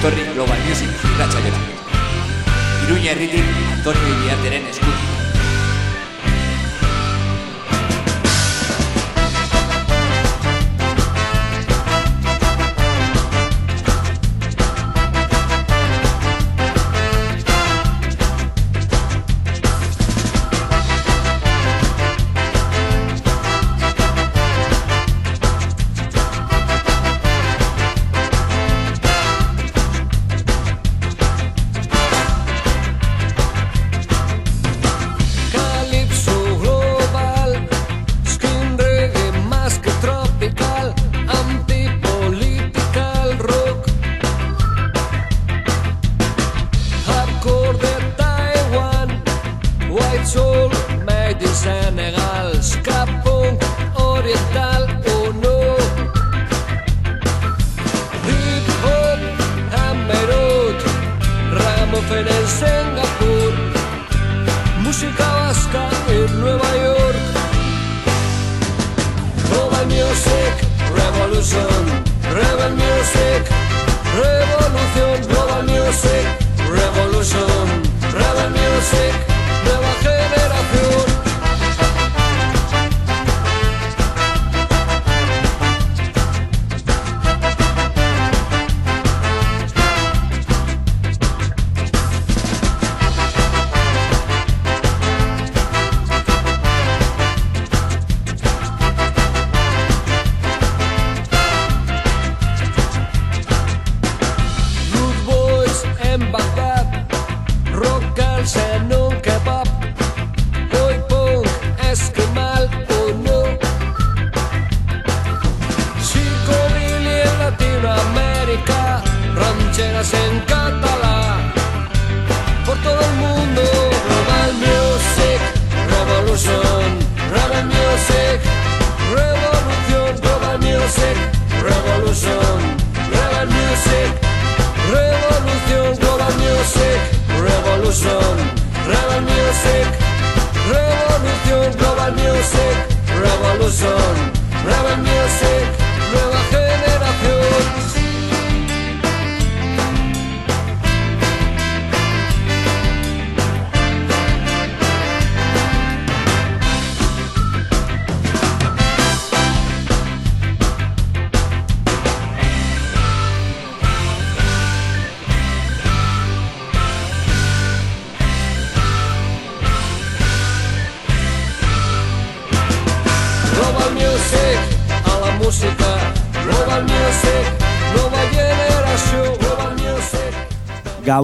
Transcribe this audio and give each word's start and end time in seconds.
etorri 0.00 0.24
Global 0.32 0.58
Music 0.66 0.88
irratxaiora. 1.12 1.60
Iruña 2.86 3.12
herritik 3.12 3.44
Antonio 3.76 4.08
Iriarteren 4.16 4.64
eskutik. 4.72 4.99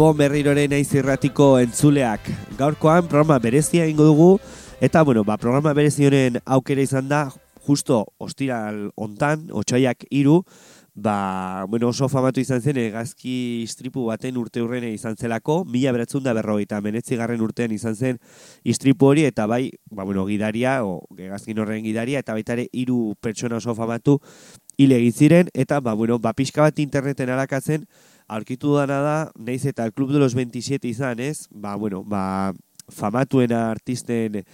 Gabon 0.07 0.21
berriroren 0.21 0.71
naiz 0.71 0.93
irratiko 0.95 1.57
entzuleak. 1.59 2.29
Gaurkoan 2.55 3.09
programa 3.11 3.41
berezia 3.43 3.89
egingo 3.89 4.05
dugu 4.07 4.29
eta 4.79 5.03
bueno, 5.03 5.25
ba, 5.27 5.35
programa 5.35 5.73
berezi 5.75 6.07
honen 6.07 6.39
aukera 6.45 6.85
izan 6.87 7.09
da 7.11 7.25
justo 7.67 8.05
ostiral 8.23 8.93
hontan, 8.95 9.49
otxaiak 9.51 10.07
hiru, 10.15 10.45
ba, 10.95 11.67
bueno, 11.67 11.89
oso 11.91 12.07
famatu 12.09 12.39
izan 12.39 12.63
zen 12.63 12.79
egazki 12.79 13.65
istripu 13.65 14.07
baten 14.07 14.39
urte 14.39 14.63
urrene 14.63 14.93
izan 14.95 15.19
zelako, 15.19 15.65
mila 15.67 15.91
beratzen 15.97 16.23
da 16.23 16.37
berrogeita 16.39 16.79
menetzigarren 16.87 17.43
urtean 17.43 17.75
izan 17.75 17.99
zen 17.99 18.21
istripu 18.63 19.11
hori, 19.11 19.27
eta 19.27 19.49
bai, 19.51 19.73
ba, 19.91 20.05
bueno, 20.05 20.23
gidaria, 20.31 20.85
o, 20.87 21.01
egazkin 21.19 21.59
horren 21.59 21.83
gidaria, 21.83 22.23
eta 22.23 22.39
baita 22.39 22.55
ere 22.55 22.69
hiru 22.71 23.17
pertsona 23.21 23.59
oso 23.59 23.75
famatu 23.75 24.21
hile 24.79 25.03
ziren, 25.11 25.51
eta 25.53 25.81
ba, 25.81 25.99
bueno, 25.99 26.21
ba, 26.21 26.33
pixka 26.33 26.63
bat 26.63 26.79
interneten 26.79 27.35
arakatzen, 27.35 27.89
aurkitu 28.27 28.75
dana 28.77 29.01
da, 29.03 29.19
naiz 29.39 29.65
eta 29.67 29.91
Club 29.91 30.13
de 30.13 30.19
los 30.23 30.35
27 30.35 30.89
izan, 30.89 31.21
ez? 31.21 31.47
Ba, 31.51 31.77
bueno, 31.77 32.03
ba, 32.05 32.53
famatuena 32.89 33.71
artisten 33.71 34.45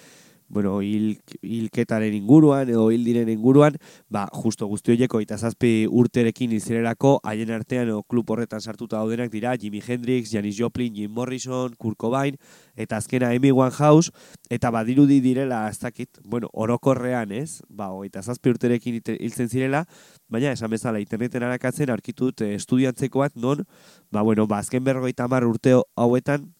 bueno, 0.53 0.83
hil, 0.83 1.17
hilketaren 1.41 2.13
inguruan 2.13 2.69
edo 2.69 2.91
hil 2.93 3.07
diren 3.09 3.31
inguruan, 3.33 3.79
ba, 4.13 4.27
justo 4.37 4.69
guzti 4.69 4.93
horieko 4.93 5.23
eta 5.25 5.39
zazpi 5.39 5.87
urterekin 5.89 6.53
izererako, 6.53 7.15
haien 7.25 7.51
artean 7.57 7.89
edo 7.89 8.03
klub 8.05 8.31
horretan 8.31 8.61
sartuta 8.61 9.01
daudenak 9.01 9.33
dira 9.33 9.57
Jimi 9.57 9.81
Hendrix, 9.81 10.29
Janis 10.31 10.59
Joplin, 10.61 10.93
Jim 10.95 11.11
Morrison, 11.11 11.73
Kurt 11.81 11.97
Cobain, 11.97 12.37
eta 12.77 13.01
azkena 13.01 13.33
Amy 13.33 13.51
Winehouse, 13.51 14.13
eta 14.53 14.71
badirudi 14.71 15.23
direla, 15.25 15.65
ez 15.73 15.81
dakit, 15.81 16.21
bueno, 16.23 16.53
orokorrean, 16.53 17.33
ez? 17.33 17.63
Ba, 17.73 17.89
eta 18.05 18.21
zazpi 18.23 18.53
urterekin 18.53 19.01
hiltzen 19.19 19.49
zirela, 19.49 19.87
baina 20.29 20.53
esan 20.53 20.71
bezala 20.71 21.01
interneten 21.01 21.49
arakatzen 21.49 21.91
aurkitu 21.91 22.29
dut 22.29 22.45
estudiantzeko 22.53 23.25
bat 23.25 23.41
non, 23.41 23.65
ba, 24.13 24.21
bueno, 24.21 24.47
ba, 24.47 24.61
azken 24.61 24.85
berrogeita 24.85 25.31
urte 25.49 25.81
hauetan, 25.97 26.53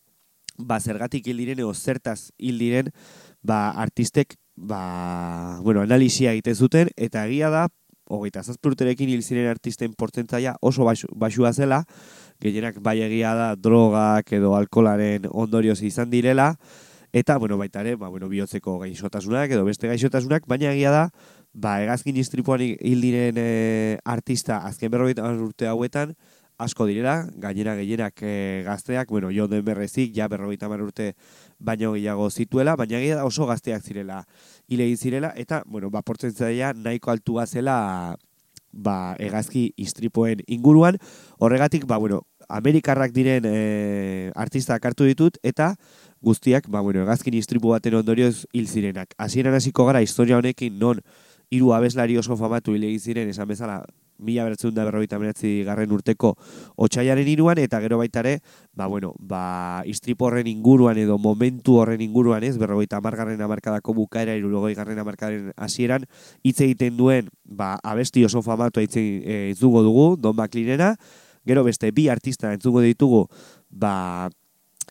ba, 0.59 0.81
zergatik 0.81 1.27
hil 1.27 1.41
diren 1.41 1.61
edo 1.61 1.75
zertaz 1.75 2.33
hil 2.39 2.59
diren, 2.59 2.91
ba, 3.43 3.71
artistek, 3.71 4.37
ba, 4.57 5.59
bueno, 5.63 5.83
analisia 5.83 6.33
egiten 6.33 6.55
zuten, 6.55 6.91
eta 6.97 7.27
egia 7.27 7.51
da, 7.51 7.67
hogeita 8.13 8.43
zazpi 8.43 8.71
urterekin 8.73 9.11
hil 9.11 9.23
ziren 9.23 9.49
artisten 9.51 9.95
portzentzaia 9.99 10.57
oso 10.61 10.85
baxu, 10.85 11.09
baxua 11.17 11.53
zela, 11.53 11.83
gehienak 12.43 12.81
bai 12.83 12.99
egia 13.03 13.35
da 13.39 13.53
drogak 13.57 14.33
edo 14.37 14.55
alkolaren 14.59 15.29
ondorioz 15.31 15.81
izan 15.83 16.11
direla, 16.11 16.53
eta, 17.13 17.37
bueno, 17.39 17.59
baita 17.61 17.83
ere, 17.85 17.97
ba, 17.97 18.09
bueno, 18.09 18.29
bihotzeko 18.29 18.79
gaixotasunak 18.83 19.51
edo 19.53 19.65
beste 19.69 19.89
gaixotasunak, 19.89 20.47
baina 20.49 20.73
egia 20.73 20.93
da, 20.93 21.07
ba, 21.53 21.81
egazkin 21.85 22.17
istripuan 22.17 22.63
hil 22.63 23.03
diren 23.05 23.41
eh, 23.41 23.99
artista 24.05 24.63
azken 24.69 24.93
berrogeita 24.93 25.27
urte 25.33 25.69
hauetan, 25.69 26.17
asko 26.63 26.87
direla, 26.87 27.27
gainera 27.43 27.75
gehienak 27.77 28.23
e, 28.23 28.63
gazteak, 28.67 29.11
bueno, 29.11 29.31
jo 29.35 29.49
den 29.51 29.65
berrezik, 29.65 30.13
ja 30.15 30.29
berrogeita 30.29 30.69
urte 30.69 31.13
baino 31.63 31.93
gehiago 31.95 32.29
zituela, 32.31 32.75
baina 32.77 32.99
da 33.15 33.25
oso 33.25 33.47
gazteak 33.47 33.83
zirela, 33.83 34.25
hile 34.69 34.91
zirela, 34.97 35.33
eta, 35.37 35.63
bueno, 35.67 35.91
ba, 35.91 36.03
portzentzaia 36.03 36.73
nahiko 36.75 37.11
altua 37.11 37.47
zela, 37.47 38.17
ba, 38.73 39.15
egazki 39.19 39.73
istripoen 39.77 40.43
inguruan, 40.47 40.99
horregatik, 41.39 41.87
ba, 41.87 41.99
bueno, 41.99 42.23
Amerikarrak 42.49 43.13
diren 43.15 43.47
e, 43.47 44.31
artistak 44.35 44.85
hartu 44.85 45.07
ditut, 45.09 45.39
eta 45.43 45.75
guztiak, 46.21 46.69
ba, 46.69 46.83
bueno, 46.83 47.07
egazkin 47.07 47.39
istripu 47.39 47.73
baten 47.73 47.95
ondorioz 48.03 48.45
hil 48.53 48.69
zirenak. 48.69 49.15
Hasieran 49.19 49.55
hasiko 49.55 49.87
gara 49.87 50.03
historia 50.03 50.39
honekin 50.39 50.79
non 50.79 51.01
hiru 51.53 51.73
abeslari 51.77 52.17
oso 52.19 52.37
famatu 52.37 52.75
hil 52.75 52.89
egin 52.89 53.01
ziren 53.01 53.29
esan 53.29 53.49
bezala 53.49 53.83
mila 54.23 54.47
beratzen 54.47 54.75
da 54.75 54.87
berrogeita 54.87 55.19
meratzi 55.21 55.63
garren 55.67 55.93
urteko 55.93 56.35
otxaiaren 56.77 57.29
iruan, 57.29 57.59
eta 57.59 57.81
gero 57.85 57.99
baitare, 58.01 58.39
ba, 58.73 58.87
bueno, 58.87 59.13
ba, 59.19 59.83
istripo 59.87 60.29
horren 60.29 60.47
inguruan 60.51 60.99
edo 60.99 61.19
momentu 61.19 61.79
horren 61.83 62.01
inguruan 62.01 62.45
ez, 62.45 62.57
berrogeita 62.59 63.03
amargarren 63.03 63.41
amarkadako 63.43 63.95
bukaera, 63.99 64.37
irurogoi 64.39 64.75
garren 64.79 64.99
amarkadaren 65.03 65.53
hasieran 65.57 66.07
hitz 66.43 66.61
egiten 66.61 66.97
duen, 66.97 67.29
ba, 67.45 67.75
abesti 67.83 68.25
oso 68.25 68.43
famatu 68.43 68.81
hitz 68.81 68.97
e, 68.97 69.55
dugu, 69.61 70.17
Don 70.17 70.37
Baklinena, 70.37 70.95
gero 71.45 71.65
beste 71.65 71.91
bi 71.93 72.09
artista 72.09 72.53
entzugo 72.53 72.81
ditugu, 72.81 73.27
ba, 73.69 74.31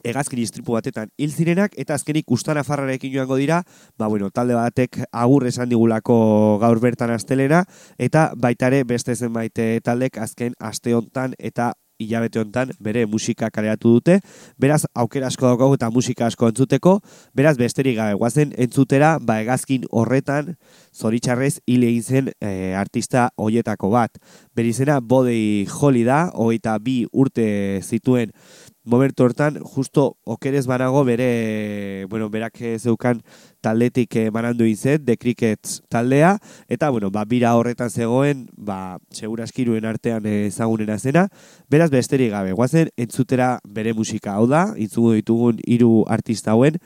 egazkin 0.04 0.40
istripu 0.40 0.74
batetan 0.78 1.12
hil 1.18 1.32
zirenak 1.32 1.76
eta 1.78 1.96
azkenik 1.98 2.32
ustana 2.32 2.64
farrarekin 2.64 3.14
joango 3.14 3.38
dira, 3.40 3.64
ba 3.98 4.08
bueno, 4.08 4.30
talde 4.30 4.56
batek 4.56 5.04
agur 5.12 5.48
esan 5.48 5.70
digulako 5.70 6.58
gaur 6.62 6.80
bertan 6.80 7.12
astelena 7.12 7.66
eta 7.98 8.32
baitare 8.36 8.84
beste 8.84 9.16
zenbait 9.16 9.58
eh, 9.60 9.80
taldek 9.84 10.18
azken 10.18 10.54
aste 10.60 10.96
hontan 10.96 11.36
eta 11.40 11.74
hilabete 12.02 12.42
hontan 12.42 12.72
bere 12.82 13.06
musika 13.06 13.50
kaleratu 13.54 13.96
dute. 13.98 14.20
Beraz 14.60 14.84
aukera 14.96 15.30
asko 15.32 15.48
daukagu 15.50 15.78
eta 15.78 15.92
musika 15.94 16.28
asko 16.28 16.50
entzuteko, 16.52 16.98
beraz 17.38 17.56
besterik 17.60 17.98
gabe 18.00 18.18
guazen 18.20 18.56
entzutera 18.58 19.18
ba 19.20 19.40
egazkin 19.44 19.86
horretan 19.92 20.56
zoritxarrez 20.96 21.60
hil 21.68 21.86
egin 21.88 22.04
zen 22.04 22.32
e, 22.40 22.74
artista 22.78 23.30
hoietako 23.38 23.92
bat. 23.94 24.18
Berizena 24.56 25.00
Bodei 25.00 25.68
Holly 25.70 26.04
da, 26.08 26.24
hogeita 26.34 26.78
bi 26.80 27.02
urte 27.12 27.46
zituen 27.84 28.34
momentu 28.84 29.24
hortan, 29.24 29.60
justo 29.62 30.18
okerez 30.24 30.66
banago 30.68 31.04
bere, 31.06 32.06
bueno, 32.10 32.30
berak 32.30 32.58
zeukan 32.80 33.22
taldetik 33.62 34.16
manandu 34.34 34.66
izet, 34.66 35.06
The 35.06 35.18
Crickets 35.18 35.82
taldea, 35.90 36.38
eta, 36.68 36.90
bueno, 36.90 37.12
ba, 37.12 37.26
bira 37.26 37.54
horretan 37.56 37.90
zegoen, 37.90 38.48
ba, 38.58 38.98
seguraskiruen 39.12 39.86
artean 39.86 40.26
ezagunena 40.26 40.98
zena, 40.98 41.28
beraz 41.70 41.92
besterik 41.92 42.32
gabe, 42.32 42.54
guazen, 42.54 42.90
entzutera 42.98 43.60
bere 43.66 43.94
musika 43.94 44.36
hau 44.36 44.48
da, 44.48 44.72
intzugu 44.78 45.14
ditugun 45.20 45.62
hiru 45.68 46.06
artista 46.10 46.56
hauen, 46.56 46.80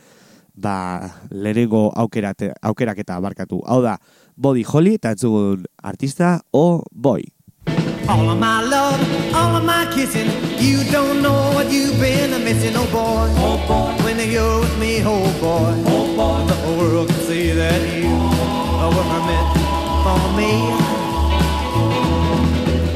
ba, 0.56 1.14
lehenengo 1.32 1.90
aukerak 1.96 3.00
eta 3.00 3.20
barkatu. 3.20 3.62
Hau 3.66 3.82
da, 3.84 3.98
Body 4.36 4.66
Holly, 4.68 4.96
eta 5.00 5.16
entzugun 5.16 5.66
artista, 5.84 6.42
o 6.52 6.84
Boy. 6.92 7.35
All 8.08 8.30
of 8.30 8.40
my 8.40 8.62
love, 8.62 9.00
all 9.34 9.56
of 9.56 9.64
my 9.66 9.86
kissing. 9.94 10.30
You 10.60 10.84
don't 10.92 11.22
know 11.22 11.52
what 11.56 11.72
you've 11.72 12.00
been 12.00 12.32
missing, 12.44 12.74
oh 12.76 12.86
boy. 12.92 13.28
Oh 13.42 13.58
boy, 13.68 14.04
When 14.04 14.18
you're 14.32 14.60
with 14.60 14.78
me, 14.80 15.02
oh 15.04 15.24
boy. 15.42 15.74
oh 15.88 16.06
boy, 16.16 16.46
The 16.48 16.54
whole 16.62 16.78
world 16.78 17.08
can 17.10 17.20
see 17.22 17.52
that 17.52 17.82
you 17.98 18.14
were 18.96 19.10
meant 19.30 19.50
for 20.06 20.22
me. 20.40 20.52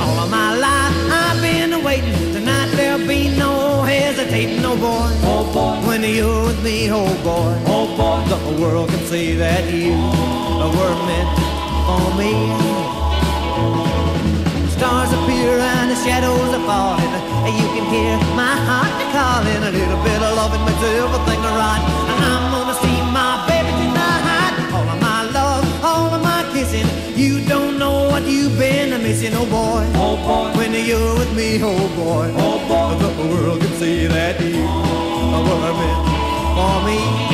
All 0.03 0.17
of 0.23 0.29
my 0.29 0.55
life 0.55 0.95
I've 1.11 1.41
been 1.41 1.83
waiting. 1.83 2.13
Tonight 2.33 2.69
there'll 2.75 3.07
be 3.07 3.35
no 3.37 3.81
hesitating, 3.83 4.63
oh 4.63 4.75
boy. 4.77 5.09
oh 5.33 5.43
boy, 5.53 5.87
When 5.87 6.03
you're 6.03 6.43
with 6.47 6.63
me, 6.63 6.89
oh 6.91 7.07
boy. 7.23 7.53
oh 7.65 7.87
boy, 7.97 8.19
The 8.29 8.35
whole 8.37 8.61
world 8.61 8.89
can 8.89 9.03
see 9.05 9.33
that 9.35 9.63
you 9.73 9.93
were 10.77 10.95
meant 11.09 11.31
for 11.87 12.17
me. 12.17 12.88
Stars 14.79 15.11
appear 15.11 15.59
and 15.59 15.91
the 15.91 15.95
shadows 15.95 16.51
are 16.55 16.65
falling. 16.65 17.11
And 17.45 17.53
you 17.59 17.67
can 17.75 17.85
hear 17.91 18.15
my 18.35 18.55
heart 18.67 18.95
calling. 19.11 19.61
A 19.67 19.71
little 19.71 20.01
bit 20.07 20.19
of 20.23 20.31
loving 20.39 20.63
makes 20.63 20.83
everything 20.83 21.41
right. 21.43 21.83
And 22.11 22.19
I'm 22.31 22.45
gonna 22.55 22.75
see 22.83 22.97
my 23.11 23.43
baby 23.49 23.71
tonight. 23.81 24.53
All 24.71 24.87
of 24.87 24.99
my 25.01 25.21
love, 25.35 25.65
all 25.83 26.13
of 26.15 26.21
my 26.23 26.47
kissing. 26.53 26.87
You 27.15 27.43
don't 27.45 27.77
know 27.77 28.07
what 28.09 28.23
you've 28.23 28.57
been 28.57 28.91
missing, 29.03 29.33
oh 29.35 29.45
boy. 29.45 29.83
oh 29.99 30.15
boy, 30.25 30.57
When 30.57 30.71
you're 30.73 31.13
with 31.19 31.33
me, 31.35 31.59
oh 31.61 31.75
boy. 31.99 32.31
oh 32.37 32.57
boy, 32.71 32.91
The 33.03 33.11
world 33.27 33.59
can 33.61 33.73
see 33.81 34.07
that 34.07 34.39
you 34.39 34.63
are 34.63 35.43
were 35.43 35.73
meant 35.79 36.01
for 36.55 36.77
me. 36.87 37.28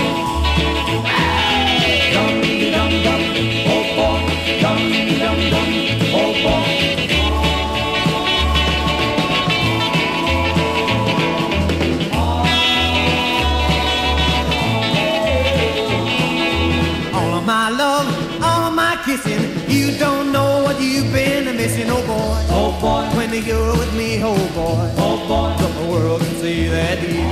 Me, 24.17 24.23
oh 24.23 24.35
boy. 24.53 24.93
oh 24.97 25.17
boy, 25.27 25.55
The 25.61 25.91
world 25.91 26.21
can 26.21 26.35
see 26.35 26.67
that 26.67 27.01
you 27.01 27.23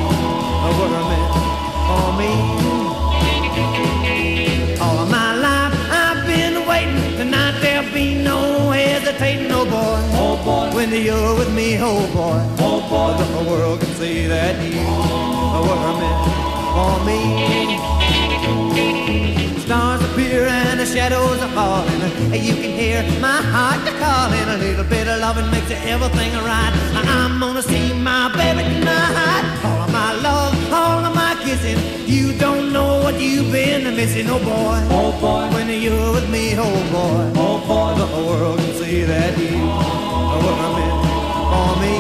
were 0.78 1.04
meant 1.10 1.34
for 1.88 2.10
me. 2.20 2.32
All 4.82 4.98
of 5.00 5.10
my 5.10 5.36
life 5.36 5.74
I've 5.92 6.26
been 6.28 6.66
waiting. 6.68 7.18
Tonight 7.18 7.60
there'll 7.62 7.92
be 7.94 8.16
no 8.24 8.72
hesitating, 8.72 9.52
oh 9.52 9.66
boy. 9.66 10.00
oh 10.20 10.36
boy, 10.44 10.76
When 10.76 10.90
you're 10.92 11.36
with 11.38 11.52
me, 11.54 11.78
oh 11.80 12.06
boy. 12.14 12.40
oh 12.60 12.82
boy, 12.90 13.14
The 13.44 13.50
world 13.50 13.80
can 13.82 13.94
see 13.96 14.28
that 14.28 14.56
you 14.62 14.82
were 15.68 15.94
meant 16.02 16.24
for 16.76 16.96
me. 17.08 17.22
Stars 19.62 20.02
appear 20.04 20.46
and 20.48 20.80
the 20.80 20.86
shadows 20.86 21.40
are 21.42 21.50
falling. 21.50 21.83
You 22.04 22.56
can 22.60 22.72
hear 22.76 23.00
my 23.22 23.40
heart 23.54 23.80
calling. 24.02 24.48
A 24.50 24.58
little 24.58 24.84
bit 24.84 25.08
of 25.08 25.20
loving 25.22 25.50
makes 25.52 25.72
everything 25.72 26.32
right. 26.44 26.74
I'm 26.96 27.40
gonna 27.40 27.62
see 27.62 27.94
my 27.94 28.28
baby 28.36 28.64
tonight. 28.64 29.44
All 29.64 29.82
of 29.84 29.92
my 29.92 30.12
love, 30.22 30.54
all 30.74 31.06
of 31.06 31.16
my 31.16 31.36
kissing. 31.44 31.80
You 32.06 32.38
don't 32.38 32.74
know 32.74 33.00
what 33.04 33.20
you've 33.20 33.52
been 33.52 33.96
missing, 33.96 34.28
oh 34.30 34.40
boy. 34.40 34.80
oh 34.92 35.12
boy, 35.22 35.48
When 35.56 35.70
you're 35.70 36.12
with 36.14 36.30
me, 36.30 36.54
oh 36.58 36.68
boy. 36.92 37.32
oh 37.40 37.58
boy, 37.68 37.96
The 37.96 38.08
world 38.28 38.60
can 38.60 38.74
see 38.76 39.04
that 39.04 39.38
you 39.38 39.64
were 40.44 40.58
meant 40.76 41.00
for 41.52 41.72
me. 41.82 41.96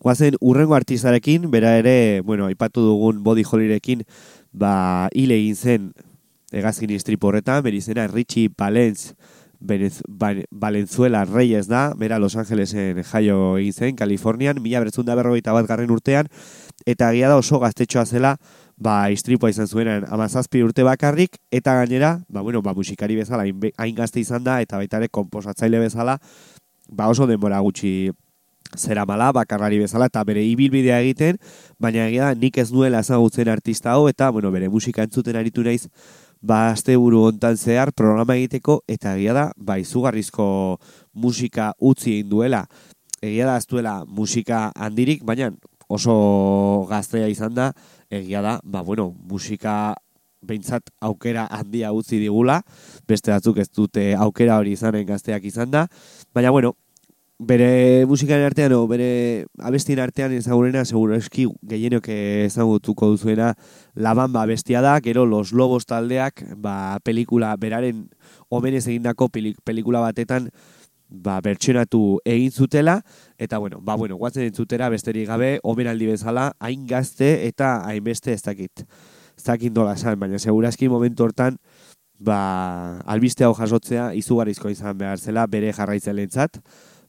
Guazen, 0.00 0.34
urrengo 0.40 0.74
artistarekin, 0.74 1.50
bera 1.50 1.76
ere, 1.78 2.20
bueno, 2.22 2.46
aipatu 2.46 2.80
dugun 2.84 3.22
body 3.24 3.42
hollirekin, 3.42 4.02
ba, 4.52 5.08
hile 5.14 5.38
egin 5.38 5.54
zen 5.56 5.92
egazkin 6.54 6.92
istripo 6.94 7.28
horretan, 7.30 7.62
beri 7.64 7.82
izena 7.82 8.06
Richie 8.08 8.50
Valens, 8.56 9.14
Benez, 9.64 10.02
Valenzuela 10.50 11.24
Reyes 11.24 11.68
da, 11.68 11.94
bera 11.96 12.18
Los 12.18 12.36
Angelesen 12.36 13.02
jaio 13.02 13.56
egin 13.56 13.72
zen, 13.72 13.96
Kalifornian, 13.96 14.60
mila 14.60 14.82
bertzun 14.82 15.06
da 15.08 15.16
berrogeita 15.16 15.54
bat 15.56 15.66
garren 15.66 15.90
urtean, 15.90 16.28
eta 16.84 17.08
agia 17.08 17.30
da 17.32 17.38
oso 17.40 17.58
gaztetxoa 17.62 18.04
zela, 18.04 18.34
ba, 18.76 19.08
istripoa 19.14 19.50
izan 19.50 19.68
zuenan 19.70 20.04
amazazpi 20.12 20.62
urte 20.62 20.84
bakarrik, 20.84 21.38
eta 21.50 21.78
gainera, 21.80 22.18
ba, 22.28 22.42
bueno, 22.42 22.60
ba, 22.62 22.74
musikari 22.74 23.16
bezala, 23.16 23.46
hain, 23.46 23.94
gazte 23.96 24.20
izan 24.20 24.44
da, 24.44 24.60
eta 24.60 24.76
baita 24.76 25.00
ere 25.00 25.08
komposatzaile 25.08 25.80
bezala, 25.80 26.18
ba, 26.90 27.08
oso 27.08 27.26
denbora 27.30 27.62
gutxi 27.64 28.12
zera 28.76 29.06
mala, 29.06 29.30
bakarrari 29.32 29.78
bezala, 29.78 30.10
eta 30.10 30.24
bere 30.28 30.42
ibilbidea 30.44 30.98
egiten, 31.00 31.38
baina 31.78 32.08
egia 32.08 32.32
da 32.32 32.38
nik 32.40 32.58
ez 32.58 32.70
nuela 32.74 33.00
ezagutzen 33.00 33.48
artista 33.48 33.94
hau, 33.94 34.08
eta, 34.10 34.28
bueno, 34.34 34.50
bere 34.52 34.68
musika 34.68 35.06
entzuten 35.06 35.40
aritu 35.40 35.64
naiz, 35.64 35.86
ba, 36.44 36.70
asteburu 36.74 37.24
hontan 37.30 37.56
zehar 37.56 37.92
programa 37.96 38.36
egiteko, 38.36 38.82
eta 38.90 39.14
egia 39.16 39.34
da, 39.36 39.44
ba, 39.56 39.78
izugarrizko 39.80 40.46
musika 41.16 41.72
utzi 41.80 42.18
egin 42.18 42.28
duela. 42.28 42.64
Egia 43.24 43.48
da, 43.48 43.56
ez 43.56 43.66
duela 43.70 44.02
musika 44.04 44.66
handirik, 44.76 45.24
baina 45.24 45.50
oso 45.88 46.14
gaztea 46.90 47.30
izan 47.32 47.56
da, 47.56 47.70
egia 48.12 48.44
da, 48.44 48.58
ba, 48.64 48.84
bueno, 48.84 49.10
musika 49.30 49.94
behintzat 50.44 50.90
aukera 51.00 51.46
handia 51.48 51.94
utzi 51.96 52.20
digula, 52.20 52.60
beste 53.08 53.32
batzuk 53.32 53.62
ez 53.64 53.70
dute 53.72 54.10
aukera 54.12 54.58
hori 54.60 54.74
izanen 54.76 55.06
gazteak 55.08 55.48
izan 55.48 55.72
da, 55.72 55.86
baina, 56.36 56.52
bueno, 56.52 56.74
bere 57.38 58.06
musikaren 58.06 58.46
artean, 58.46 58.72
o 58.72 58.86
bere 58.86 59.46
abestien 59.58 59.98
artean 59.98 60.32
ezagurena, 60.32 60.84
seguro 60.84 61.16
eski 61.16 61.48
gehienok 61.66 62.06
ezagutuko 62.08 63.08
duzuena 63.10 63.54
La 63.94 64.14
Bamba 64.14 64.44
bestia 64.46 64.80
da, 64.80 65.00
gero 65.00 65.26
Los 65.26 65.52
Lobos 65.52 65.86
taldeak, 65.86 66.44
ba, 66.56 66.98
pelikula, 67.02 67.54
beraren 67.56 68.08
omenez 68.48 68.86
egindako 68.86 69.28
peli- 69.28 69.56
pelikula 69.64 70.00
batetan, 70.00 70.50
ba, 71.08 71.40
bertsionatu 71.40 72.20
egin 72.24 72.52
zutela, 72.52 73.00
eta 73.38 73.58
bueno, 73.58 73.80
ba, 73.82 73.96
bueno, 73.96 74.16
guatzen 74.16 74.46
entzutera 74.46 74.88
besterik 74.88 75.28
gabe, 75.28 75.58
omenaldi 75.62 76.06
bezala, 76.14 76.52
hain 76.60 76.86
gazte 76.86 77.48
eta 77.48 77.80
hainbeste 77.84 78.32
ez 78.32 78.42
dakit. 78.42 78.86
Ez 79.34 79.42
dakit 79.44 79.74
nola 79.74 79.94
esan, 79.98 80.18
baina 80.20 80.38
segurazki 80.38 80.88
momentu 80.88 81.26
hortan, 81.26 81.58
ba, 82.18 83.00
albiste 83.10 83.44
hau 83.44 83.54
jasotzea 83.58 84.12
izugarrizko 84.14 84.70
izan 84.70 84.96
behar 84.98 85.18
zela 85.18 85.46
bere 85.50 85.72
jarraitzelentzat, 85.74 86.62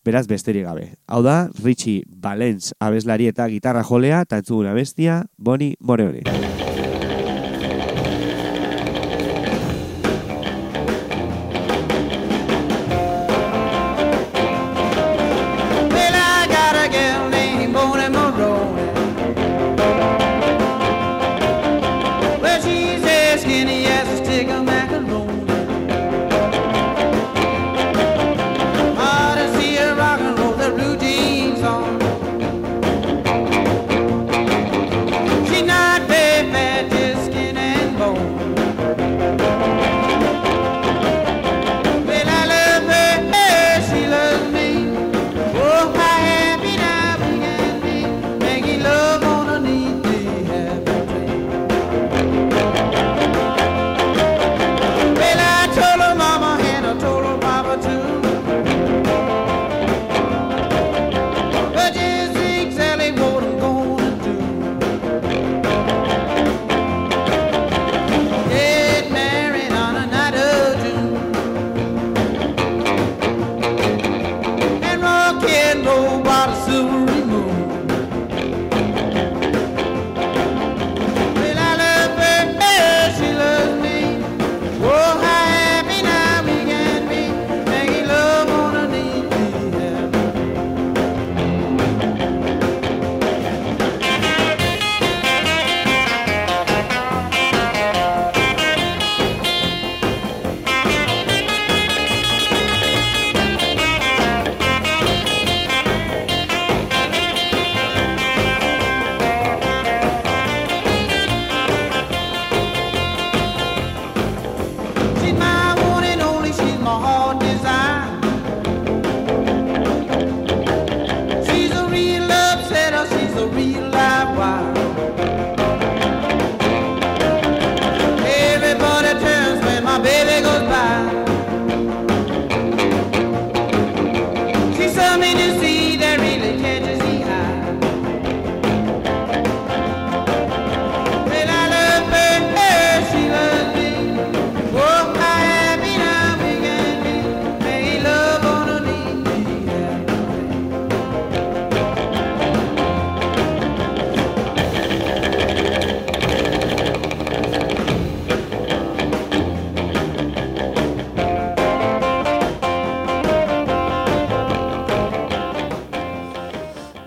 beraz 0.05 0.27
besterik 0.29 0.67
gabe. 0.67 0.91
Hau 1.07 1.23
da, 1.25 1.49
Richie 1.63 2.05
Valens 2.07 2.73
abeslari 2.79 3.27
eta 3.31 3.49
gitarra 3.51 3.83
jolea, 3.83 4.21
eta 4.27 4.39
entzuguna 4.43 4.77
bestia, 4.77 5.23
Boni 5.37 5.73
Moreoni. 5.81 6.54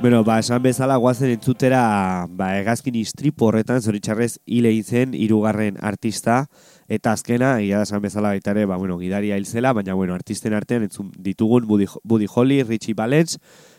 Bueno, 0.09 0.25
ba, 0.25 0.38
esan 0.41 0.62
bezala 0.65 0.95
guazen 0.97 1.29
entzutera 1.35 2.25
ba, 2.33 2.47
egazkin 2.57 2.95
istripu 2.97 3.45
horretan 3.45 3.83
zoritxarrez 3.85 4.38
hile 4.47 4.71
zen 4.83 5.12
hirugarren 5.12 5.77
artista. 5.85 6.47
Eta 6.88 7.12
azkena, 7.12 7.50
egia 7.61 7.83
da 7.83 7.85
esan 7.85 8.00
bezala 8.00 8.31
baita 8.33 8.55
ere, 8.55 8.65
ba, 8.65 8.79
bueno, 8.81 8.97
gidaria 8.97 9.37
hil 9.37 9.45
zela, 9.45 9.75
baina 9.77 9.93
bueno, 9.93 10.15
artisten 10.15 10.55
artean 10.57 10.87
entzun 10.87 11.11
ditugun 11.12 11.67
Buddy, 11.69 11.91
Buddy 12.05 12.27
Holly, 12.35 12.62
Richie 12.62 12.95
Valens, 12.97 13.37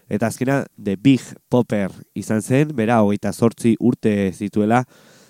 eta 0.08 0.28
azkena 0.28 0.68
The 0.78 1.00
Big 1.02 1.26
Popper 1.50 1.98
izan 2.14 2.44
zen, 2.44 2.76
bera, 2.78 3.02
hogeita 3.02 3.34
sortzi 3.34 3.74
urte 3.80 4.32
zituela 4.32 4.84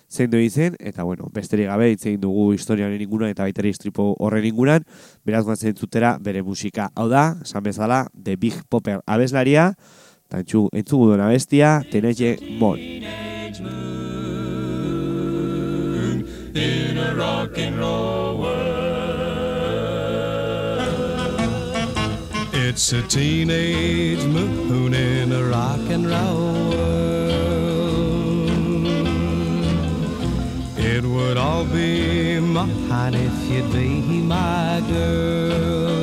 zendu 0.09 0.43
izen, 0.43 0.75
eta 0.79 1.07
bueno, 1.07 1.31
besterik 1.31 1.69
gabe 1.69 1.93
hitz 1.93 2.03
egin 2.07 2.19
dugu 2.19 2.49
historiaren 2.57 2.99
inguruan 2.99 3.31
eta 3.31 3.47
baita 3.47 3.61
ere 3.63 3.71
istripu 3.71 4.17
horren 4.19 4.51
inguruan, 4.51 4.83
beraz 5.23 5.45
guazen 5.45 5.71
entzutera 5.71 6.17
bere 6.19 6.43
musika. 6.43 6.91
Hau 6.95 7.07
da, 7.07 7.37
esan 7.45 7.63
bezala, 7.63 8.07
The 8.11 8.35
Big 8.35 8.65
Popper 8.67 8.99
abeslaria, 9.07 9.69
Tantxu, 10.29 10.67
entzugu 10.71 11.05
duena 11.09 11.27
bestia, 11.27 11.83
in 16.55 16.97
a 16.97 17.15
rock 17.15 17.57
and 17.57 17.79
roll 17.79 18.37
world. 18.37 18.79
It's 22.53 22.93
a 22.93 23.01
teenage 23.07 24.23
moon 24.25 24.93
in 24.93 25.31
a 25.31 25.43
rock 25.45 25.79
and 25.89 26.07
roll 26.07 26.69
world. 26.69 27.69
It 30.77 31.03
would 31.03 31.37
all 31.37 31.65
be 31.65 32.39
mine 32.39 33.15
if 33.15 33.49
you'd 33.49 33.71
be 33.71 34.01
my 34.21 34.81
girl. 34.89 35.98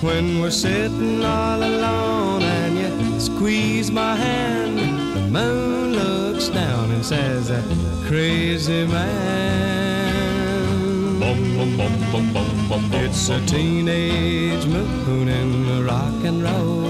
When 0.00 0.40
we're 0.40 0.50
sitting 0.50 1.24
all 1.24 1.62
alone 1.62 2.42
and 2.42 2.78
you 2.78 3.20
squeeze 3.20 3.90
my 3.90 4.14
hand, 4.14 4.78
the 4.78 5.20
moon 5.30 5.94
looks 5.94 6.48
down 6.48 6.90
and 6.90 7.04
says, 7.04 7.48
Crazy 8.06 8.86
man. 8.86 9.86
It's 13.08 13.28
a 13.30 13.40
teenage 13.46 14.66
moon 14.66 15.28
in 15.28 15.66
the 15.66 15.82
rock 15.84 16.24
and 16.24 16.42
roll. 16.42 16.84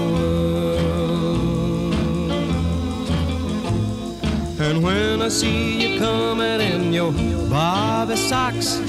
And 4.59 4.83
when 4.83 5.21
I 5.21 5.29
see 5.29 5.93
you 5.93 5.99
coming 5.99 6.59
in 6.59 6.91
your 6.91 7.11
Bobby 7.49 8.15
socks, 8.15 8.79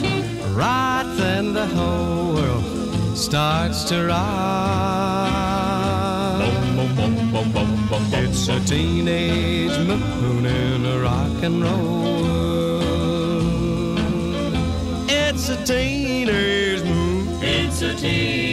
right 0.52 1.04
then 1.16 1.52
the 1.52 1.66
whole 1.66 2.34
world 2.34 2.77
starts 3.28 3.84
to 3.84 4.06
rise. 4.06 4.38
It's 8.10 8.48
a 8.48 8.58
teenage 8.60 9.78
moon 9.86 10.46
in 10.46 10.86
a 10.86 10.98
rock 11.00 11.42
and 11.42 11.62
roll 11.62 12.22
world. 12.22 13.98
It's 15.10 15.50
a 15.50 15.62
teenage 15.66 16.82
moon. 16.84 17.28
It's 17.42 17.82
a 17.82 17.94
teenage 17.94 18.47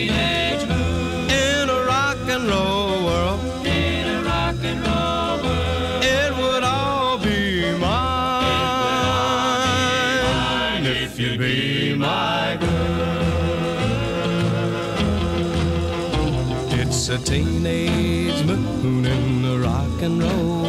and 20.05 20.21
roll. 20.21 20.65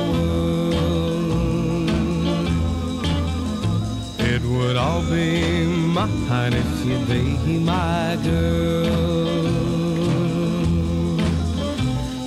It 4.19 4.43
would 4.43 4.77
all 4.77 5.03
be 5.03 5.67
mine 5.67 6.55
if 6.55 6.87
you'd 6.87 7.07
be 7.07 7.59
my 7.59 8.19
girl. 8.25 9.27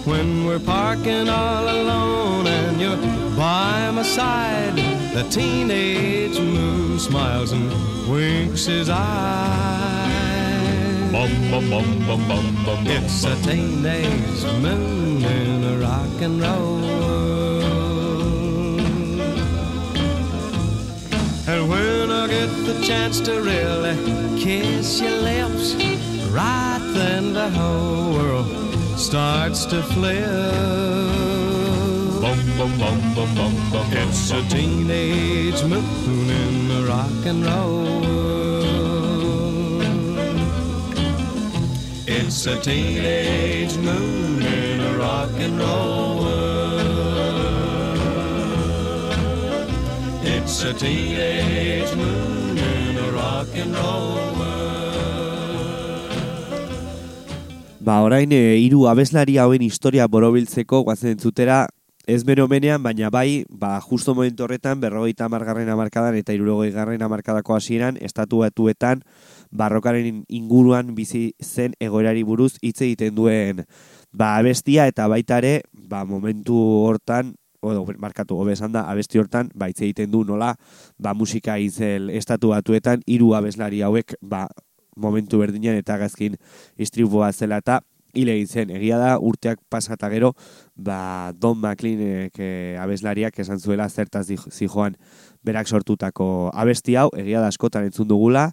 When 0.05 0.45
we're 0.45 0.59
parking 0.59 1.29
all 1.29 1.67
alone 1.67 2.45
and 2.45 2.79
you're 2.79 2.97
by 3.35 3.91
my 3.91 4.03
side, 4.03 4.77
the 5.15 5.23
teenage 5.29 6.39
moon 6.39 6.99
smiles 6.99 7.51
and 7.51 7.67
winks 8.07 8.65
his 8.65 8.89
eyes. 8.89 9.79
It's 12.91 13.23
a 13.23 13.35
teenage 13.41 14.43
moon 14.61 15.48
rock 15.89 16.21
and 16.21 16.39
roll. 16.39 16.77
And 21.51 21.61
when 21.71 22.11
I 22.11 22.27
get 22.27 22.51
the 22.69 22.77
chance 22.89 23.19
to 23.21 23.33
really 23.41 23.95
kiss 24.43 25.01
your 25.01 25.17
lips, 25.31 25.67
right 26.39 26.83
then 26.93 27.33
the 27.33 27.49
whole 27.49 28.13
world 28.13 28.49
starts 28.99 29.65
to 29.71 29.81
flip. 29.93 31.09
It's 34.01 34.31
a 34.31 34.41
teenage 34.49 35.61
moon 35.63 36.27
in 36.41 36.53
the 36.71 36.81
rock 36.87 37.21
and 37.31 37.39
roll. 37.49 38.29
It's 42.05 42.45
a 42.45 42.59
teenage 42.59 43.77
moon 43.77 44.38
rock 44.99 45.31
and 45.39 45.57
roll 45.57 46.17
world. 46.19 46.89
It's 50.23 50.63
a 50.63 50.73
teenage 50.73 51.95
moon 51.95 52.57
in 52.57 52.97
a 52.97 53.11
rock 53.15 53.47
and 53.55 53.73
roll. 53.75 54.17
Ba, 57.79 58.01
orain, 58.03 58.29
e, 58.35 58.59
hiru 58.59 58.83
abeslari 58.91 59.39
hauen 59.41 59.63
historia 59.65 60.05
borobiltzeko 60.05 60.83
guazen 60.85 61.15
entzutera, 61.15 61.69
ez 62.05 62.25
beromenean, 62.27 62.83
baina 62.83 63.09
bai, 63.09 63.45
ba, 63.49 63.79
justo 63.81 64.13
momentu 64.13 64.43
horretan, 64.43 64.81
berrogeita 64.83 65.29
margarren 65.31 65.71
amarkadan 65.73 66.17
eta 66.19 66.35
irurogei 66.35 66.69
garren 66.75 67.01
amarkadako 67.01 67.55
hasieran, 67.55 67.97
estatu 68.01 68.43
batuetan, 68.43 69.01
barrokaren 69.49 70.25
inguruan 70.27 70.93
bizi 70.93 71.33
zen 71.41 71.73
egoerari 71.79 72.21
buruz 72.27 72.57
hitz 72.61 72.81
egiten 72.81 73.15
duen 73.15 73.63
ba, 74.11 74.37
abestia 74.37 74.87
eta 74.89 75.07
baita 75.07 75.37
ere, 75.39 75.61
ba, 75.73 76.05
momentu 76.05 76.57
hortan, 76.85 77.35
odo, 77.61 77.85
markatu 77.99 78.37
hobe 78.39 78.53
esan 78.55 78.73
da, 78.75 78.85
abesti 78.91 79.19
hortan, 79.19 79.51
ba, 79.55 79.69
hitz 79.69 79.81
egiten 79.81 80.11
du 80.11 80.23
nola, 80.25 80.55
ba, 80.97 81.13
musika 81.13 81.57
izel 81.59 82.09
estatu 82.09 82.53
batuetan, 82.55 83.03
hiru 83.07 83.33
abeslari 83.37 83.83
hauek, 83.85 84.15
ba, 84.21 84.47
momentu 84.99 85.39
berdinean 85.39 85.77
eta 85.79 85.97
gazkin 85.97 86.35
istripua 86.77 87.31
zela 87.31 87.61
eta 87.63 87.79
hile 88.13 88.35
egin. 88.41 88.71
Egia 88.73 88.97
da, 88.99 89.11
urteak 89.21 89.59
pasata 89.69 90.09
gero, 90.09 90.33
ba, 90.75 91.31
Don 91.37 91.59
McLeanek 91.59 92.39
e, 92.39 92.49
abeslariak 92.81 93.37
esan 93.39 93.59
zuela 93.59 93.89
zertaz 93.89 94.27
zijoan 94.49 94.97
berak 95.45 95.67
sortutako 95.67 96.49
abesti 96.53 96.97
hau, 96.99 97.09
egia 97.17 97.41
da 97.43 97.51
askotan 97.53 97.87
entzun 97.87 98.09
dugula, 98.09 98.49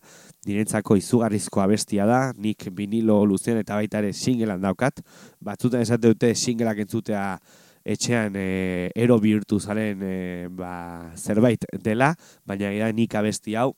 nirentzako 0.47 0.97
izugarrizko 0.97 1.61
abestia 1.61 2.07
da, 2.07 2.33
nik 2.39 2.69
vinilo 2.73 3.25
luzean 3.27 3.59
eta 3.61 3.77
baita 3.79 4.01
ere 4.03 4.13
singlean 4.13 4.63
daukat, 4.63 5.03
batzutan 5.41 5.83
esate 5.83 6.13
dute 6.13 6.35
singleak 6.35 6.85
entzutea 6.87 7.39
etxean 7.87 8.35
e, 8.35 8.91
ero 8.99 9.19
bihurtu 9.23 9.61
zaren 9.61 10.01
e, 10.03 10.15
ba, 10.51 11.13
zerbait 11.17 11.67
dela, 11.85 12.15
baina 12.47 12.73
egia 12.73 12.89
da 12.89 12.97
nik 12.97 13.15
abesti 13.15 13.55
hau 13.55 13.75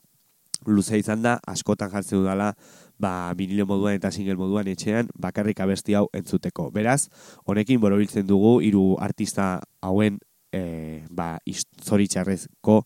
luze 0.66 0.98
izan 0.98 1.22
da, 1.22 1.36
askotan 1.46 1.90
jartzen 1.92 2.18
dudala, 2.18 2.52
ba, 2.98 3.32
vinilo 3.38 3.66
moduan 3.68 3.94
eta 3.94 4.10
single 4.10 4.34
moduan 4.40 4.66
etxean, 4.68 5.08
bakarrik 5.14 5.60
abesti 5.62 5.94
hau 5.94 6.08
entzuteko. 6.16 6.70
Beraz, 6.74 7.06
honekin 7.46 7.78
borobiltzen 7.80 8.26
dugu 8.26 8.58
hiru 8.66 8.96
artista 8.98 9.60
hauen 9.80 10.18
e, 10.50 11.04
ba, 11.10 11.36
hist- 11.46 11.70
zoritxarrezko 11.84 12.82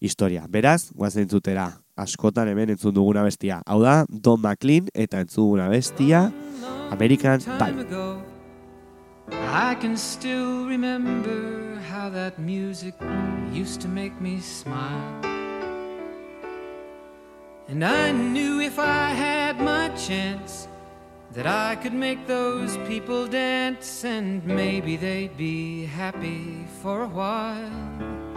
historia. 0.00 0.46
Beraz, 0.48 0.92
guazen 0.94 1.26
entzutera, 1.26 1.72
askotan 1.98 2.48
hemen 2.48 2.70
entzun 2.74 2.94
duguna 2.94 3.24
bestia. 3.26 3.60
Hau 3.66 3.82
da, 3.82 4.04
Don 4.08 4.40
McLean 4.40 4.88
eta 4.94 5.20
entzun 5.24 5.44
duguna 5.44 5.68
bestia, 5.72 6.28
American 6.90 7.40
time. 7.40 7.84
I 9.30 9.74
can 9.74 9.96
still 9.96 10.66
remember 10.66 11.76
how 11.90 12.08
that 12.10 12.38
music 12.38 12.94
used 13.52 13.80
to 13.82 13.88
make 13.88 14.20
me 14.20 14.40
smile. 14.40 15.28
And 17.68 17.84
I 17.84 18.12
knew 18.12 18.60
if 18.60 18.78
I 18.78 19.10
had 19.10 19.60
my 19.60 19.90
chance 19.90 20.68
that 21.32 21.46
I 21.46 21.76
could 21.76 21.92
make 21.92 22.26
those 22.26 22.78
people 22.88 23.26
dance 23.26 24.04
and 24.04 24.42
maybe 24.46 24.96
they'd 24.96 25.36
be 25.36 25.84
happy 25.84 26.64
for 26.80 27.02
a 27.02 27.08
while. 27.08 28.27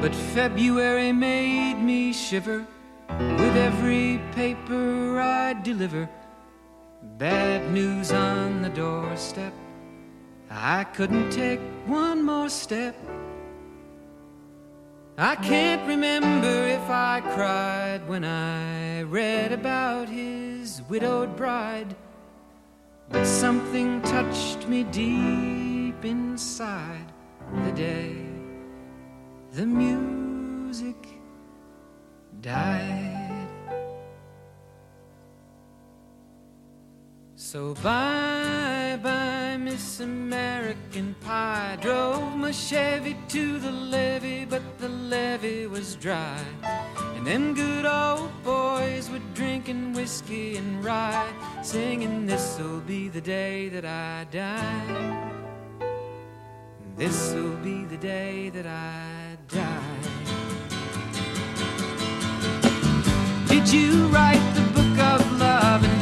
But 0.00 0.14
February 0.14 1.12
made 1.12 1.74
me 1.74 2.14
shiver 2.14 2.66
with 3.10 3.56
every 3.56 4.18
paper 4.32 5.20
I 5.20 5.52
deliver. 5.52 6.08
Bad 7.18 7.70
news 7.70 8.10
on 8.10 8.62
the 8.62 8.70
doorstep. 8.70 9.52
I 10.50 10.84
couldn't 10.84 11.28
take 11.28 11.60
one 11.84 12.24
more 12.24 12.48
step. 12.48 12.96
I 15.18 15.36
can't 15.36 15.86
remember 15.86 16.48
if 16.48 16.88
I 16.88 17.20
cried 17.34 18.08
when 18.08 18.24
I 18.24 19.02
read 19.02 19.52
about 19.52 20.08
his 20.08 20.80
widowed 20.88 21.36
bride. 21.36 21.94
But 23.10 23.26
something 23.26 24.00
touched 24.00 24.66
me 24.66 24.84
deep 24.84 26.02
inside 26.06 27.12
the 27.66 27.72
day 27.72 28.19
the 29.52 29.66
music 29.66 30.96
died. 32.40 33.48
So 37.34 37.74
bye 37.82 38.98
bye, 39.02 39.56
Miss 39.56 40.00
American 40.00 41.16
Pie. 41.20 41.78
Drove 41.80 42.36
my 42.36 42.52
Chevy 42.52 43.16
to 43.28 43.58
the 43.58 43.72
levee, 43.72 44.44
but 44.44 44.62
the 44.78 44.88
levee 44.88 45.66
was 45.66 45.96
dry. 45.96 46.38
And 47.16 47.26
them 47.26 47.54
good 47.54 47.86
old 47.86 48.30
boys 48.44 49.10
were 49.10 49.20
drinking 49.34 49.94
whiskey 49.94 50.58
and 50.58 50.84
rye, 50.84 51.32
singing, 51.62 52.26
This'll 52.26 52.80
be 52.80 53.08
the 53.08 53.20
day 53.20 53.68
that 53.70 53.84
I 53.84 54.26
die. 54.30 55.32
This'll 56.96 57.56
be 57.56 57.84
the 57.84 57.96
day 57.96 58.50
that 58.50 58.66
I 58.66 59.19
die. 59.52 59.80
Did 63.48 63.72
you 63.72 64.06
write 64.08 64.54
the 64.54 64.62
book 64.74 64.98
of 64.98 65.40
love? 65.40 65.99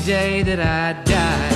The 0.00 0.06
day 0.06 0.42
that 0.42 0.60
I 0.60 0.92
die. 1.04 1.50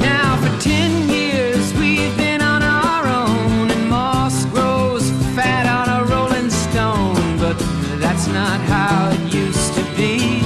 Now 0.00 0.36
for 0.42 0.52
ten 0.60 1.08
years 1.08 1.72
we've 1.74 2.16
been 2.16 2.42
on 2.42 2.62
our 2.62 3.06
own, 3.06 3.70
and 3.70 3.88
moss 3.88 4.44
grows 4.46 5.10
fat 5.34 5.66
on 5.66 5.86
a 5.88 6.04
rolling 6.12 6.50
stone. 6.50 7.38
But 7.38 7.58
that's 8.00 8.26
not 8.26 8.60
how 8.60 9.10
it 9.10 9.34
used 9.34 9.74
to 9.74 9.84
be. 9.96 10.40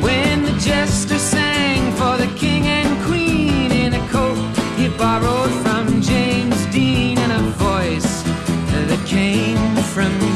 When 0.00 0.42
the 0.42 0.56
jester 0.58 1.18
sang 1.18 1.92
for 1.92 2.16
the 2.16 2.32
king 2.36 2.66
and 2.66 2.90
queen 3.04 3.70
in 3.70 3.94
a 3.94 4.08
coat 4.08 4.38
he 4.78 4.88
borrowed 4.96 5.52
from 5.62 6.00
James 6.00 6.66
Dean 6.66 7.18
and 7.18 7.32
a 7.32 7.42
voice 7.68 8.22
that 8.88 9.06
came 9.06 9.76
from 9.94 10.31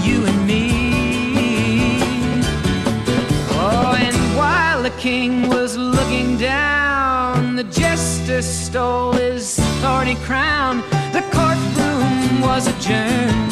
king 5.26 5.48
was 5.48 5.76
looking 5.76 6.36
down, 6.36 7.56
the 7.56 7.64
jester 7.64 8.40
stole 8.42 9.12
his 9.12 9.58
thorny 9.80 10.14
crown. 10.26 10.78
The 11.12 11.22
courtroom 11.32 12.40
was 12.42 12.68
adjourned. 12.68 13.45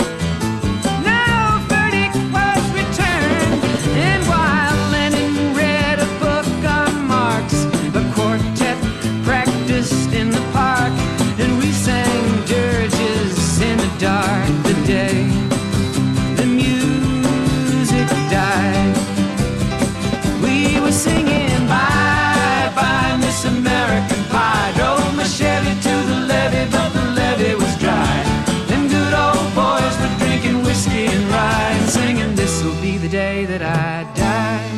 Day 33.14 33.44
that 33.44 33.62
I 33.62 34.03
die. 34.14 34.70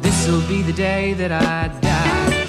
This'll 0.00 0.40
be 0.48 0.62
the 0.62 0.72
day 0.72 1.12
that 1.20 1.30
I 1.30 1.68
die. 1.82 2.46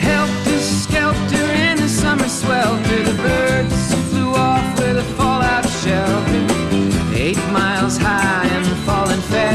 Helter 0.00 0.58
skelter 0.58 1.46
in 1.68 1.76
the 1.78 1.88
summer 1.88 2.26
swelter, 2.26 3.00
the 3.10 3.14
birds 3.22 3.94
flew 4.10 4.34
off 4.34 4.66
with 4.80 4.96
a 4.98 5.06
fallout 5.16 5.68
shelter. 5.84 6.42
Eight 7.14 7.38
miles 7.52 7.96
high 7.96 8.48
and 8.56 8.66
falling 8.86 9.24
fast. 9.32 9.54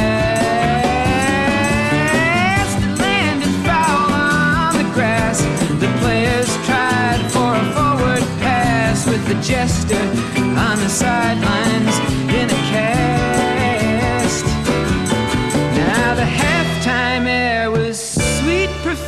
It 2.86 2.94
landed 3.04 3.54
foul 3.68 4.14
on 4.14 4.78
the 4.82 4.88
grass. 4.94 5.42
The 5.84 5.92
players 6.00 6.50
tried 6.68 7.22
for 7.34 7.52
a 7.64 7.66
forward 7.76 8.24
pass 8.40 9.06
with 9.06 9.24
the 9.28 9.36
jester 9.42 10.04
on 10.66 10.78
the 10.80 10.88
sidelines 10.88 11.99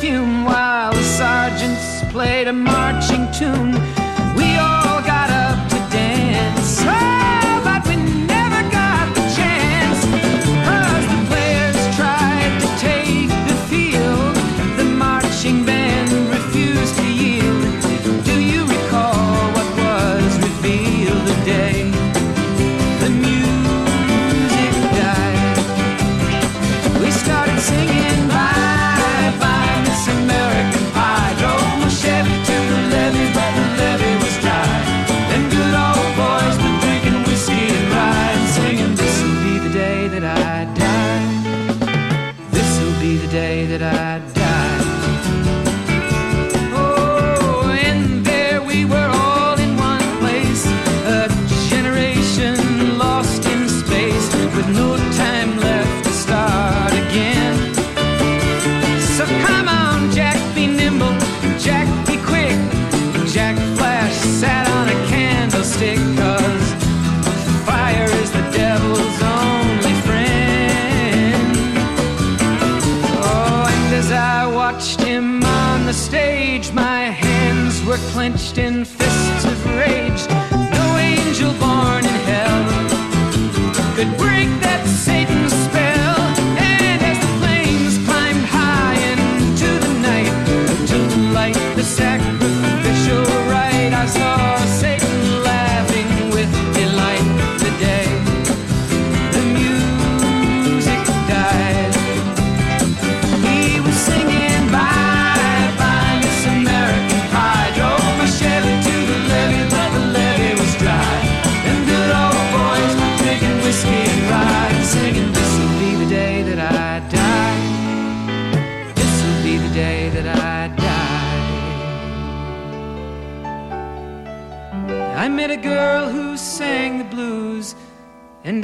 perfume 0.02 0.44
while 0.44 0.92
the 0.92 1.02
sergeants 1.04 2.02
played 2.10 2.48
a 2.48 2.52
marching 2.52 3.30
tune. 3.30 3.91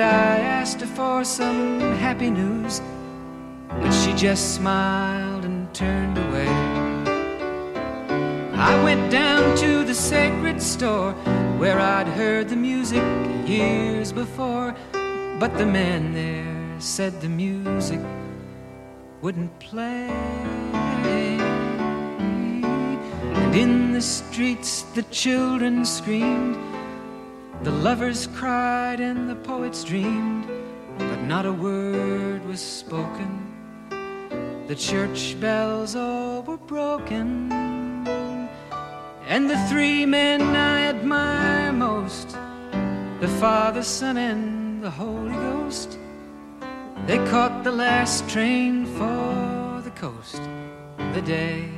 And 0.00 0.06
I 0.14 0.38
asked 0.38 0.80
her 0.80 0.86
for 0.86 1.24
some 1.24 1.80
happy 1.98 2.30
news. 2.30 2.80
But 3.68 3.90
she 3.90 4.12
just 4.12 4.54
smiled 4.54 5.44
and 5.44 5.72
turned 5.74 6.16
away. 6.16 6.48
I 8.54 8.80
went 8.84 9.10
down 9.10 9.56
to 9.56 9.82
the 9.84 9.94
sacred 9.94 10.62
store 10.62 11.12
where 11.58 11.80
I'd 11.80 12.06
heard 12.06 12.48
the 12.48 12.54
music 12.54 13.02
years 13.44 14.12
before. 14.12 14.72
But 15.40 15.58
the 15.58 15.66
man 15.66 16.12
there 16.12 16.80
said 16.80 17.20
the 17.20 17.28
music 17.28 18.00
wouldn't 19.20 19.58
play. 19.58 20.10
And 23.34 23.54
in 23.54 23.92
the 23.92 24.02
streets 24.02 24.82
the 24.94 25.02
children 25.10 25.84
screamed, 25.84 26.56
the 27.62 27.70
lovers 27.70 28.26
cried, 28.28 29.00
and 29.00 29.28
the 29.28 29.36
poets 29.36 29.84
dreamed. 29.84 30.46
But 30.98 31.22
not 31.22 31.46
a 31.46 31.52
word 31.52 32.44
was 32.46 32.60
spoken. 32.60 33.32
The 34.66 34.74
church 34.74 35.36
bells 35.40 35.94
all 35.96 36.42
were 36.42 36.56
broken. 36.56 37.52
And 39.26 39.48
the 39.48 39.58
three 39.68 40.06
men 40.06 40.42
I 40.42 40.88
admire 40.88 41.72
most 41.72 42.36
the 43.20 43.28
Father, 43.40 43.82
Son, 43.82 44.16
and 44.16 44.82
the 44.82 44.90
Holy 44.90 45.32
Ghost 45.32 45.98
they 47.08 47.16
caught 47.30 47.64
the 47.64 47.72
last 47.72 48.28
train 48.28 48.84
for 48.84 49.80
the 49.82 49.90
coast 49.92 50.42
the 51.14 51.22
day 51.22 51.70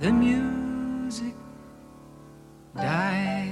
the 0.00 0.10
music 0.10 1.34
died. 2.74 3.51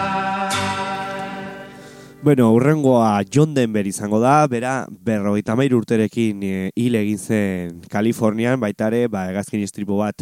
Bueno, 2.23 2.53
urrengoa 2.53 3.23
John 3.33 3.55
Denver 3.55 3.87
izango 3.87 4.19
da, 4.21 4.45
bera 4.45 4.85
berrogeita 4.91 5.55
mairu 5.57 5.79
urterekin 5.81 6.43
e, 6.45 6.57
hil 6.77 6.93
egin 6.99 7.17
zen 7.17 7.79
Kalifornian, 7.89 8.59
baita 8.61 8.91
ere, 8.91 9.07
ba, 9.09 9.23
egazkin 9.31 9.63
istripu 9.65 9.97
bat 9.97 10.21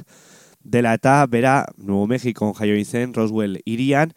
dela 0.64 0.94
eta 0.96 1.18
bera 1.28 1.66
Nuevo 1.76 2.06
Mexikon 2.08 2.54
jaio 2.56 2.78
izen, 2.80 3.12
Roswell 3.12 3.58
irian, 3.68 4.14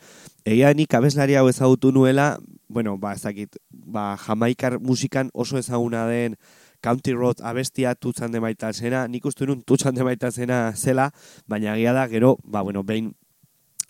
egia 0.47 0.71
nik 0.79 0.95
abeslari 0.95 1.35
hau 1.35 1.49
ezagutu 1.51 1.91
nuela, 1.91 2.37
bueno, 2.69 2.95
ba, 3.03 3.17
ezakit, 3.19 3.59
ba, 3.73 4.13
jamaikar 4.29 4.79
musikan 4.79 5.35
oso 5.35 5.59
ezaguna 5.59 6.07
den 6.07 6.39
County 6.87 7.17
Road 7.19 7.43
abestia 7.43 7.97
tutzan 7.97 8.31
de 8.31 8.39
baita 8.39 8.71
zena, 8.73 9.09
nik 9.09 9.27
uste 9.27 9.43
nun 9.51 9.67
tutzan 9.67 9.99
de 9.99 10.07
baita 10.07 10.31
zena 10.31 10.69
zela, 10.77 11.11
baina 11.51 11.75
egia 11.75 11.99
da, 11.99 12.07
gero, 12.07 12.37
ba, 12.45 12.63
bueno, 12.63 12.87
behin, 12.87 13.11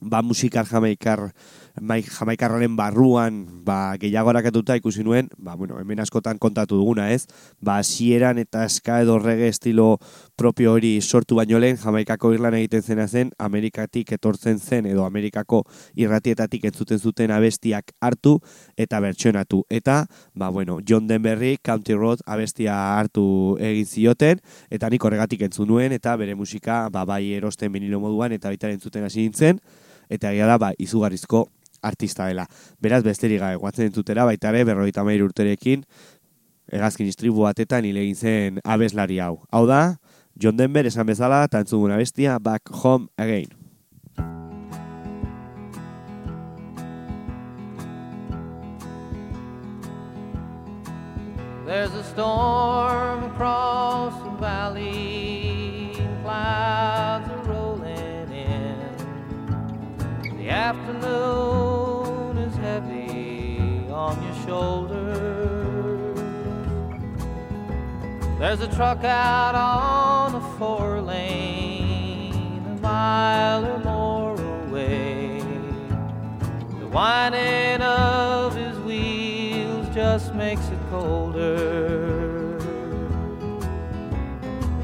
ba, 0.01 0.23
musikar 0.25 0.65
jamaikar, 0.65 1.29
mai, 1.29 1.61
jamaikarraren 1.81 2.77
barruan 2.77 3.65
ba, 3.65 3.97
gehiago 3.99 4.31
harakatuta 4.31 4.77
ikusi 4.77 5.03
nuen, 5.05 5.29
ba, 5.39 5.55
bueno, 5.55 5.79
hemen 5.81 6.01
askotan 6.01 6.39
kontatu 6.39 6.77
duguna 6.77 7.11
ez, 7.13 7.27
ba, 7.61 7.83
sieran 7.83 8.39
eta 8.39 8.65
eska 8.65 9.01
edo 9.01 9.19
rege 9.19 9.49
estilo 9.49 9.99
propio 10.37 10.73
hori 10.73 11.01
sortu 11.01 11.37
baino 11.37 11.59
lehen, 11.59 11.79
jamaikako 11.79 12.33
irlan 12.35 12.55
egiten 12.55 12.83
zena 12.83 13.07
zen, 13.09 13.33
Amerikatik 13.39 14.13
etortzen 14.13 14.59
zen 14.59 14.87
edo 14.87 15.07
Amerikako 15.07 15.63
irratietatik 15.97 16.65
entzuten 16.65 16.99
zuten 16.99 17.31
abestiak 17.31 17.93
hartu 18.01 18.39
eta 18.77 19.01
bertsionatu. 19.01 19.65
Eta, 19.71 20.07
ba, 20.35 20.51
bueno, 20.51 20.79
John 20.87 21.07
Denberry, 21.07 21.57
County 21.63 21.95
Road 21.95 22.21
abestia 22.27 22.99
hartu 22.99 23.57
egin 23.61 23.87
zioten, 23.87 24.45
eta 24.71 24.91
nik 24.91 25.05
horregatik 25.05 25.43
entzun 25.49 25.69
nuen, 25.73 25.93
eta 25.93 26.17
bere 26.17 26.35
musika, 26.35 26.89
ba, 26.93 27.07
bai 27.09 27.33
erosten 27.33 27.73
benilo 27.73 28.01
moduan, 28.01 28.33
eta 28.33 28.53
baita 28.53 28.71
entzuten 28.71 29.09
hasi 29.09 29.25
nintzen, 29.25 29.61
eta 30.13 30.33
egia 30.33 30.47
da, 30.47 30.61
ba, 30.61 30.73
izugarrizko 30.79 31.47
artista 31.83 32.27
dela. 32.31 32.47
Beraz, 32.81 33.03
besterik 33.05 33.43
gabe, 33.43 33.59
guatzen 33.61 33.91
entzutera, 33.91 34.25
baita 34.29 34.51
ere, 34.55 34.65
berroita 34.69 35.05
mair 35.05 35.25
urterekin, 35.27 35.85
egazkin 36.73 37.11
istribu 37.11 37.45
batetan 37.45 37.85
hile 37.85 38.07
zen 38.15 38.61
abeslari 38.65 39.19
hau. 39.21 39.43
Hau 39.51 39.67
da, 39.67 39.99
John 40.39 40.57
Denver 40.57 40.87
esan 40.87 41.07
bezala, 41.07 41.45
eta 41.45 41.61
entzuguna 41.61 41.99
bestia, 42.01 42.39
Back 42.39 42.71
Home 42.83 43.09
Again. 43.19 43.51
There's 51.67 51.95
a 51.95 52.05
storm 52.05 53.25
across 53.25 54.13
the 54.25 54.31
valley, 54.39 55.93
clouds 56.23 57.32
afternoon 60.53 62.37
is 62.37 62.55
heavy 62.57 63.87
on 63.91 64.23
your 64.23 64.35
shoulders. 64.45 66.19
There's 68.39 68.61
a 68.61 68.69
truck 68.77 69.03
out 69.03 69.55
on 69.55 70.35
a 70.35 70.41
four 70.59 71.01
lane, 71.01 72.63
a 72.67 72.75
mile 72.83 73.65
or 73.65 73.79
more 73.79 74.39
away. 74.67 75.41
The 76.81 76.89
whining 76.89 77.81
of 77.81 78.55
his 78.55 78.79
wheels 78.81 79.89
just 79.95 80.35
makes 80.35 80.69
it 80.69 80.79
colder. 80.91 82.59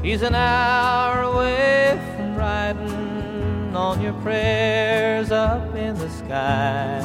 He's 0.01 0.23
an 0.23 0.33
hour 0.33 1.21
away 1.21 1.88
counting 3.69 3.75
on 3.75 4.01
your 4.01 4.13
prayers 4.21 5.31
up 5.31 5.75
in 5.75 5.95
the 5.95 6.09
sky. 6.09 7.01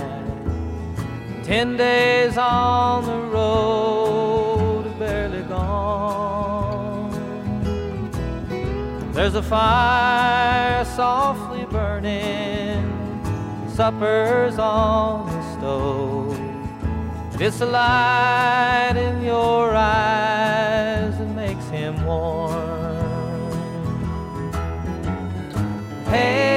Ten 1.43 1.77
days 1.77 2.39
on 2.39 3.05
the 3.05 3.19
road, 3.31 4.99
barely 4.99 5.43
gone. 5.43 7.11
There's 9.13 9.35
a 9.35 9.43
fire 9.43 10.85
softly 10.85 11.67
burning, 11.67 12.83
supper's 13.69 14.59
on 14.59 15.27
the 15.27 15.59
stove. 15.59 16.41
It's 17.41 17.61
a 17.61 17.67
light 17.67 18.95
in 18.97 19.23
your 19.23 19.75
eyes 19.75 21.19
that 21.19 21.35
makes 21.35 21.67
him 21.69 22.05
warm. 22.07 22.65
Hey. 26.07 26.54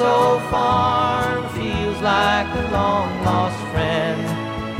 Old 0.00 0.42
far 0.50 1.48
feels 1.50 2.00
like 2.00 2.46
a 2.46 2.70
long 2.70 3.24
lost 3.24 3.58
friend. 3.72 4.20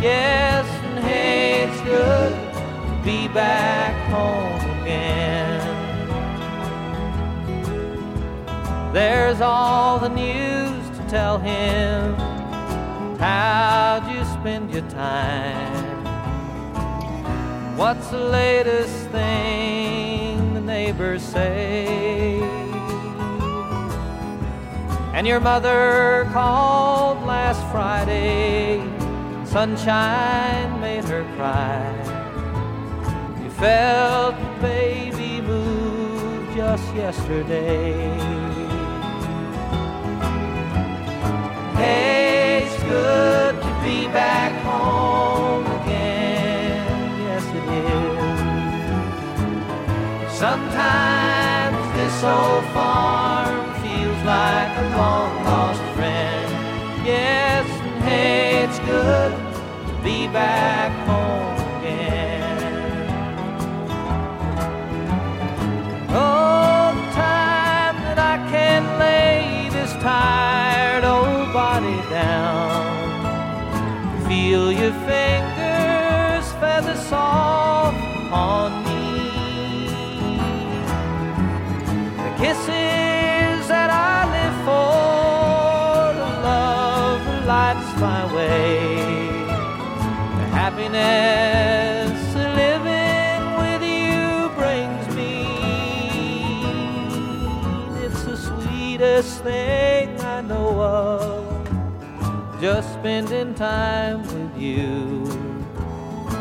Yes, 0.03 0.67
and 0.85 0.99
hey, 1.05 1.65
it's 1.65 1.81
good 1.83 2.33
to 2.33 3.01
be 3.05 3.29
back 3.29 3.95
home 4.11 4.81
again. 4.83 5.61
There's 8.93 9.41
all 9.41 9.99
the 9.99 10.09
news 10.09 10.99
to 10.99 11.07
tell 11.09 11.39
him. 11.39 12.15
How'd 13.19 14.11
you 14.13 14.25
spend 14.25 14.71
your 14.73 14.89
time? 14.89 15.99
What's 17.77 18.09
the 18.09 18.19
latest 18.19 19.09
thing 19.11 20.55
the 20.55 20.61
neighbors 20.61 21.23
say? 21.23 22.38
And 25.19 25.27
your 25.27 25.41
mother 25.41 26.29
called 26.33 27.27
last 27.27 27.61
Friday. 27.73 28.81
Sunshine 29.45 30.81
made 30.81 31.05
her 31.07 31.25
cry. 31.35 31.91
You 33.43 33.51
felt 33.51 34.37
the 34.39 34.61
baby 34.63 35.41
move 35.41 36.55
just 36.55 36.95
yesterday. 36.95 38.17
Hey, 41.75 42.63
it's 42.63 42.81
good 42.85 43.61
to 43.61 43.81
be 43.83 44.07
back 44.13 44.53
home 44.63 45.67
again. 45.83 47.19
Yes, 47.27 47.45
it 47.59 47.67
is. 50.23 50.39
Sometimes 50.39 51.77
this 51.97 52.23
old 52.23 52.65
farm 52.73 53.28
like 54.29 54.77
a 54.77 54.87
long 54.99 55.33
lost 55.45 55.81
friend. 55.97 56.49
Yes, 57.03 57.67
and 57.87 58.05
hey, 58.05 58.64
it's 58.64 58.79
good 58.81 59.33
to 59.87 59.93
be 60.05 60.29
back 60.29 60.93
home 61.09 61.57
again. 61.79 62.59
Oh, 66.11 66.93
the 66.99 67.07
time 67.14 67.97
that 68.07 68.19
I 68.19 68.37
can 68.53 68.83
lay 68.99 69.71
this 69.71 69.93
tired 69.95 71.05
old 71.05 71.51
body 71.55 72.01
down. 72.11 72.69
Feel 74.29 74.71
your 74.71 74.93
love 87.69 87.85
that 87.85 87.99
lights 87.99 88.01
my 88.01 88.35
way, 88.35 88.97
the 90.39 90.47
happiness 90.57 92.35
living 92.35 93.43
with 93.63 93.83
you 93.83 94.49
brings 94.57 95.15
me. 95.15 95.33
It's 98.05 98.23
the 98.25 98.37
sweetest 98.37 99.43
thing 99.43 100.21
I 100.21 100.41
know 100.41 100.81
of, 100.81 102.61
just 102.61 102.93
spending 102.95 103.55
time 103.55 104.23
with 104.23 104.59
you. 104.59 105.25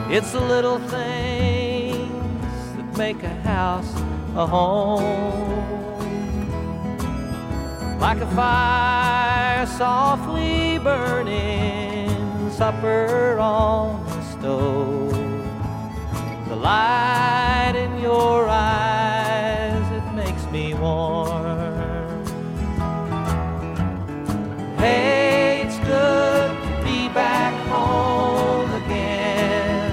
It's 0.10 0.32
the 0.32 0.42
little 0.42 0.80
things 0.80 2.08
that 2.78 2.98
make 2.98 3.22
a 3.24 3.36
house 3.42 3.94
a 4.36 4.46
home. 4.46 5.66
Like 8.00 8.20
a 8.20 8.28
fire 8.36 9.66
softly 9.66 10.66
burning, 10.88 12.50
supper 12.50 13.38
on 13.39 14.06
the 14.06 14.21
stove. 14.34 15.12
The 16.47 16.56
light 16.56 17.76
in 17.76 17.91
your 18.00 18.47
eyes, 18.47 19.86
it 20.00 20.08
makes 20.21 20.45
me 20.56 20.65
warm. 20.76 22.23
Hey, 24.78 25.63
it's 25.65 25.80
good 25.93 26.52
to 26.67 26.73
be 26.88 27.00
back 27.21 27.54
home 27.73 28.71
again. 28.82 29.91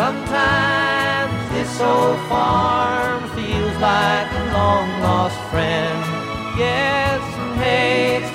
Sometimes 0.00 1.36
this 1.54 1.74
old 1.92 2.20
farm 2.30 3.20
feels 3.36 3.76
like 3.90 4.28
a 4.42 4.44
long 4.58 4.88
lost 5.06 5.38
friend. 5.50 6.00
Yes, 6.56 6.94
and 6.94 7.03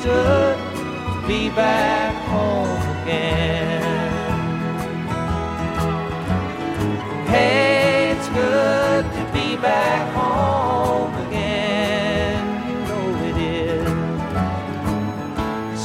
good 0.10 0.58
to 0.78 1.28
be 1.28 1.50
back 1.50 2.16
home 2.32 2.82
again. 3.02 3.84
Hey, 7.28 8.16
it's 8.16 8.30
good 8.30 9.04
to 9.18 9.24
be 9.38 9.56
back 9.58 10.04
home 10.20 11.14
again. 11.28 12.42
You 12.70 12.78
know 12.88 13.06
it 13.30 13.38
is. 13.38 13.88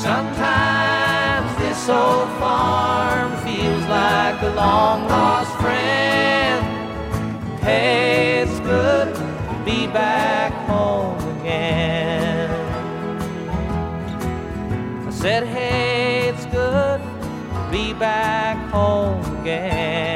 Sometimes 0.06 1.48
this 1.62 1.88
old 1.88 2.28
farm 2.40 3.30
feels 3.44 3.84
like 3.98 4.40
a 4.42 4.52
long 4.62 5.06
lost 5.08 5.54
friend. 5.60 6.62
Hey, 7.60 8.42
it's 8.42 8.58
good 8.60 9.14
to 9.14 9.62
be 9.66 9.86
back 9.86 10.63
said, 15.24 15.46
hey, 15.46 16.28
it's 16.28 16.44
good 16.52 17.00
to 17.00 17.68
be 17.72 17.94
back 17.94 18.58
home 18.68 19.24
again. 19.40 20.12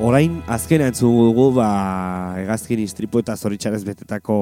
Orain 0.00 0.38
azken 0.48 0.80
entzun 0.86 1.12
dugu 1.12 1.50
ba, 1.58 1.66
hegazkin 2.38 2.80
istripu 2.86 3.20
eta 3.20 3.36
zoritxarez 3.36 3.82
betetako 3.84 4.38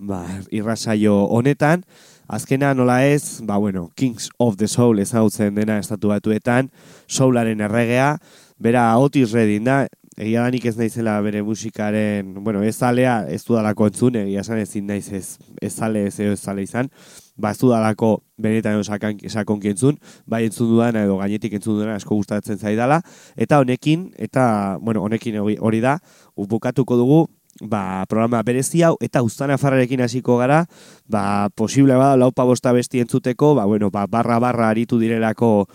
ba, 0.00 0.22
irrasaio 0.48 1.18
honetan. 1.36 1.84
Azkena 2.32 2.72
nola 2.72 3.02
ez, 3.04 3.42
ba, 3.44 3.60
bueno, 3.60 3.90
Kings 3.94 4.30
of 4.40 4.56
the 4.56 4.72
Soul 4.72 5.04
ezagutzen 5.04 5.52
dena 5.54 5.76
estatu 5.84 6.14
batuetan, 6.14 6.72
soularen 7.06 7.60
erregea, 7.60 8.16
bera 8.56 8.88
Otis 8.96 9.36
Redding 9.36 9.68
da, 9.68 9.82
egia 10.16 10.42
da 10.42 10.50
nik 10.50 10.64
ez 10.64 10.76
naizela 10.78 11.18
bere 11.20 11.42
musikaren, 11.44 12.32
bueno, 12.44 12.62
ez 12.64 12.76
zalea, 12.76 13.18
ez 13.28 13.42
dudalako 13.44 13.90
entzun, 13.90 14.16
egia 14.22 14.40
esan 14.40 14.60
ezin 14.62 14.86
naiz 14.88 15.10
ez, 15.12 15.36
ez 15.60 15.72
zale 15.74 16.06
ez 16.08 16.18
ez 16.20 16.40
zale 16.40 16.64
izan, 16.64 16.88
ba 17.36 17.52
ez 17.52 17.58
dudalako 17.60 18.22
benetan 18.40 18.82
sakan, 18.84 19.20
sakonki 19.28 19.74
entzun, 19.74 19.98
bai 20.24 20.46
entzun 20.46 20.72
dudan 20.72 20.96
edo 20.96 21.18
gainetik 21.20 21.58
entzun 21.58 21.76
dudan 21.76 21.92
asko 21.94 22.16
gustatzen 22.16 22.56
zaidala, 22.58 23.02
eta 23.36 23.60
honekin, 23.60 24.10
eta, 24.16 24.78
bueno, 24.80 25.02
honekin 25.04 25.36
hori, 25.40 25.80
da, 25.84 25.98
bukatuko 26.36 26.96
dugu, 26.96 27.26
ba, 27.60 28.04
programa 28.08 28.40
berezi 28.42 28.82
hau, 28.84 28.96
eta 29.00 29.20
uztan 29.22 29.52
afarrarekin 29.52 30.00
hasiko 30.00 30.38
gara, 30.40 30.64
ba, 31.08 31.50
posible 31.54 31.96
bada 31.96 32.16
laupa 32.16 32.44
bosta 32.44 32.72
besti 32.72 33.04
entzuteko, 33.04 33.54
ba, 33.54 33.68
bueno, 33.68 33.90
ba, 33.90 34.06
barra 34.06 34.40
barra 34.40 34.70
aritu 34.72 34.98
direlako 34.98 35.68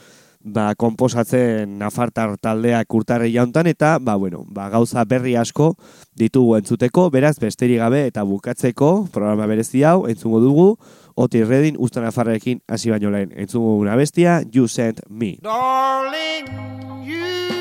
ba, 0.44 0.72
komposatzen 0.76 1.78
nafartar 1.80 2.38
taldeak 2.42 2.94
urtarri 2.94 3.34
jauntan, 3.34 3.68
eta 3.68 3.98
ba, 4.00 4.16
bueno, 4.16 4.44
ba, 4.48 4.70
gauza 4.70 5.04
berri 5.06 5.36
asko 5.36 5.76
ditugu 6.18 6.56
entzuteko, 6.58 7.10
beraz, 7.14 7.38
besterik 7.40 7.80
gabe 7.82 8.06
eta 8.08 8.24
bukatzeko 8.28 9.08
programa 9.14 9.48
berezi 9.48 9.84
hau, 9.84 10.08
entzungo 10.10 10.42
dugu, 10.44 10.68
Otis 11.16 11.48
Redding, 11.48 11.76
ustan 11.78 12.06
afarrarekin 12.08 12.62
hasi 12.68 12.90
baino 12.90 13.12
lehen. 13.12 13.34
Entzungo 13.36 13.76
una 13.78 13.96
bestia, 13.96 14.42
You 14.52 14.68
Sent 14.68 15.02
Me. 15.10 15.38
Darling, 15.42 16.48
you 17.04 17.52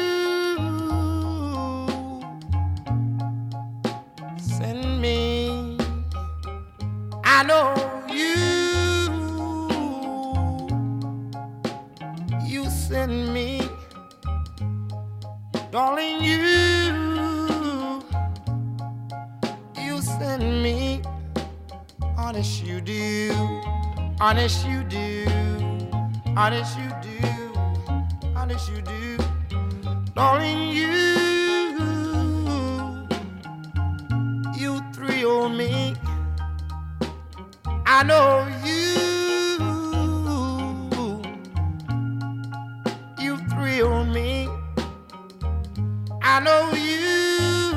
send 4.39 5.01
me. 5.01 5.77
I 7.25 7.43
know 7.45 7.75
you. 8.09 8.50
You 12.91 12.97
send 12.97 13.33
me. 13.33 13.63
Darling, 15.71 16.21
you. 16.25 18.03
You 19.79 20.03
send 20.03 20.61
me. 20.61 21.01
Honest, 22.17 22.65
you 22.65 22.81
do. 22.81 23.33
Honest, 24.19 24.67
you 24.67 24.83
do. 24.83 25.25
Honest, 26.37 26.77
you 26.81 26.91
do. 27.01 27.53
Honest, 28.35 28.69
you 28.69 28.83
do. 28.83 29.19
Darling, 30.17 30.71
you. 30.71 30.91
You 34.59 34.83
thrill 34.93 35.49
me. 35.49 35.95
I 37.87 38.03
know 38.03 38.49
you. 38.65 39.20
I 46.33 46.39
know 46.39 46.71
you 46.75 47.75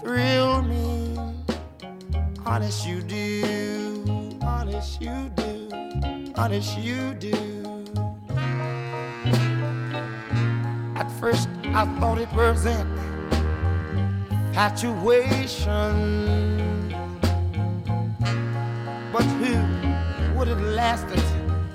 thrill 0.00 0.62
me. 0.62 1.16
Honest, 2.44 2.84
you 2.84 3.02
do. 3.02 4.36
Honest, 4.42 5.00
you 5.00 5.30
do. 5.36 5.68
Honest, 6.34 6.76
you 6.76 7.14
do. 7.14 7.32
At 10.96 11.08
first, 11.20 11.48
I 11.66 11.86
thought 12.00 12.18
it 12.18 12.32
was 12.32 12.66
an 12.66 12.84
infatuation. 14.48 15.94
But 19.12 19.22
who 19.38 19.54
would 20.36 20.48
have 20.48 20.60
lasted 20.62 21.22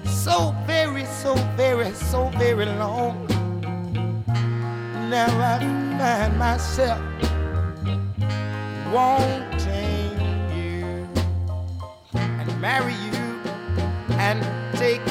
so 0.06 0.54
very, 0.68 1.06
so 1.06 1.36
very, 1.56 1.94
so 1.94 2.28
very 2.38 2.66
long? 2.66 3.27
Now 5.18 5.56
I 5.56 5.58
find 5.98 6.38
myself 6.38 7.02
wanting 8.94 10.14
you 10.56 11.10
and 12.14 12.62
marry 12.62 12.94
you 12.94 13.26
and 14.20 14.40
take 14.78 15.02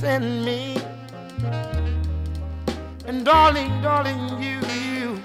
send 0.00 0.44
me. 0.44 0.76
And 3.06 3.24
darling, 3.24 3.80
darling, 3.80 4.42
you, 4.42 4.60
you, 4.84 5.22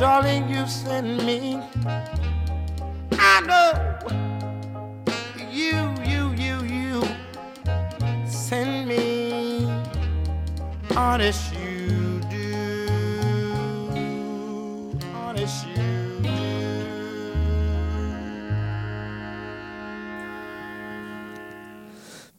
darling, 0.00 0.48
you 0.48 0.66
send 0.66 1.26
me. 1.26 1.60
I 3.12 3.40
know 3.48 3.68
you, 5.52 5.76
you, 6.06 6.32
you, 6.42 6.54
you 6.64 7.02
send 8.26 8.88
me. 8.88 9.68
Honest, 10.96 11.53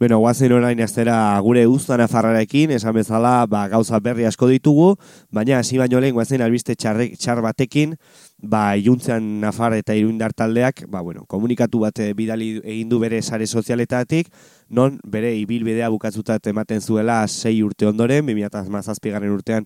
Bueno, 0.05 0.19
guazen 0.19 0.51
orain 0.53 0.77
aztera 0.85 1.15
gure 1.41 1.63
uztan 1.65 2.03
afarrarekin, 2.03 2.69
esan 2.75 2.93
bezala 2.93 3.47
ba, 3.49 3.63
gauza 3.71 3.97
berri 4.05 4.27
asko 4.29 4.45
ditugu, 4.51 4.91
baina 5.33 5.57
hasi 5.57 5.79
baino 5.81 5.97
lehen 5.97 6.13
guazen 6.13 6.43
albiste 6.45 6.75
txarrek, 6.77 7.15
txar 7.17 7.41
batekin, 7.41 7.95
ba, 8.37 8.75
iluntzean 8.77 9.25
nafar 9.41 9.73
eta 9.73 9.95
iruindar 9.97 10.35
taldeak, 10.37 10.83
ba, 10.93 11.01
bueno, 11.01 11.25
komunikatu 11.25 11.81
bat 11.87 12.03
eh, 12.05 12.11
bidali 12.13 12.51
egin 12.61 12.91
du 12.93 12.99
bere 13.01 13.23
sare 13.23 13.47
sozialetatik, 13.49 14.29
non 14.69 14.99
bere 15.01 15.33
ibilbidea 15.39 15.89
bukatzutat 15.89 16.53
ematen 16.53 16.85
zuela 16.85 17.23
sei 17.25 17.63
urte 17.65 17.89
ondoren, 17.89 18.29
2017 18.29 19.09
garren 19.09 19.33
urtean 19.33 19.65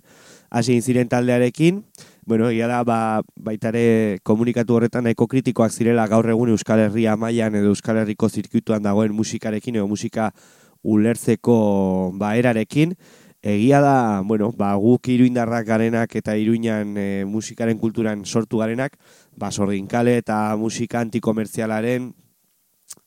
hasi 0.50 0.80
ziren 0.80 1.12
taldearekin, 1.12 1.84
Bueno, 2.30 2.52
egia 2.52 2.68
da, 2.70 2.84
ba, 2.86 3.24
baitare 3.42 4.20
komunikatu 4.22 4.76
horretan 4.76 5.08
nahiko 5.08 5.26
kritikoak 5.32 5.74
zirela 5.74 6.04
gaur 6.12 6.28
egun 6.30 6.52
Euskal 6.54 6.84
Herria 6.84 7.16
mailan 7.18 7.56
edo 7.58 7.72
Euskal 7.74 7.98
Herriko 7.98 8.30
zirkuituan 8.30 8.86
dagoen 8.86 9.16
musikarekin 9.18 9.80
edo 9.80 9.88
musika 9.90 10.28
ulertzeko 10.84 11.56
ba, 12.22 12.36
erarekin. 12.38 12.94
Egia 13.42 13.82
da, 13.82 13.96
bueno, 14.22 14.52
ba, 14.54 14.76
guk 14.78 15.10
iruindarrak 15.10 15.66
garenak 15.72 16.14
eta 16.22 16.38
iruinan 16.38 16.94
e, 17.02 17.10
musikaren 17.26 17.82
kulturan 17.82 18.22
sortu 18.26 18.62
garenak, 18.62 19.02
ba, 19.34 19.50
sorginkale 19.50 20.20
eta 20.22 20.38
musika 20.62 21.02
antikomertzialaren 21.02 22.12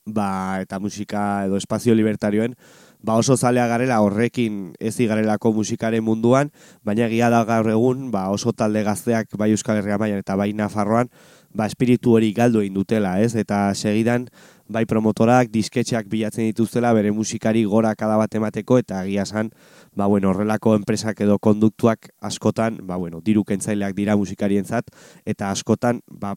ba, 0.04 0.58
eta 0.66 0.82
musika 0.82 1.44
edo 1.46 1.62
espazio 1.62 1.94
libertarioen 1.94 2.58
ba 3.02 3.16
oso 3.18 3.36
zalea 3.36 3.66
garela 3.66 4.00
horrekin 4.00 4.72
ez 4.80 4.96
garelako 4.96 5.52
musikaren 5.52 6.04
munduan, 6.04 6.50
baina 6.84 7.06
egia 7.06 7.30
da 7.30 7.44
gaur 7.44 7.68
egun 7.68 8.10
ba 8.10 8.30
oso 8.30 8.52
talde 8.52 8.82
gazteak 8.82 9.36
bai 9.36 9.50
Euskal 9.50 9.76
Herria 9.76 9.98
mailan 9.98 10.22
eta 10.22 10.36
bai 10.36 10.52
Nafarroan 10.52 11.10
ba 11.52 11.66
espiritu 11.66 12.14
hori 12.16 12.32
galdu 12.32 12.62
egin 12.62 12.74
dutela, 12.74 13.18
ez? 13.20 13.34
Eta 13.36 13.74
segidan 13.74 14.28
bai 14.72 14.86
promotorak, 14.88 15.50
disketxeak 15.52 16.08
bilatzen 16.08 16.48
dituztela 16.48 16.94
bere 16.96 17.12
musikari 17.12 17.64
gora 17.68 17.92
kada 17.94 18.16
bat 18.16 18.34
emateko 18.34 18.78
eta 18.80 19.02
egia 19.04 19.26
san, 19.26 19.50
ba 19.94 20.06
bueno, 20.06 20.30
horrelako 20.30 20.76
enpresak 20.78 21.20
edo 21.20 21.36
konduktuak 21.38 22.08
askotan, 22.24 22.78
ba 22.86 22.96
bueno, 22.96 23.20
diru 23.20 23.44
kentzaileak 23.44 23.94
dira 23.98 24.16
musikarientzat 24.16 24.88
eta 25.26 25.50
askotan 25.50 26.00
ba 26.08 26.34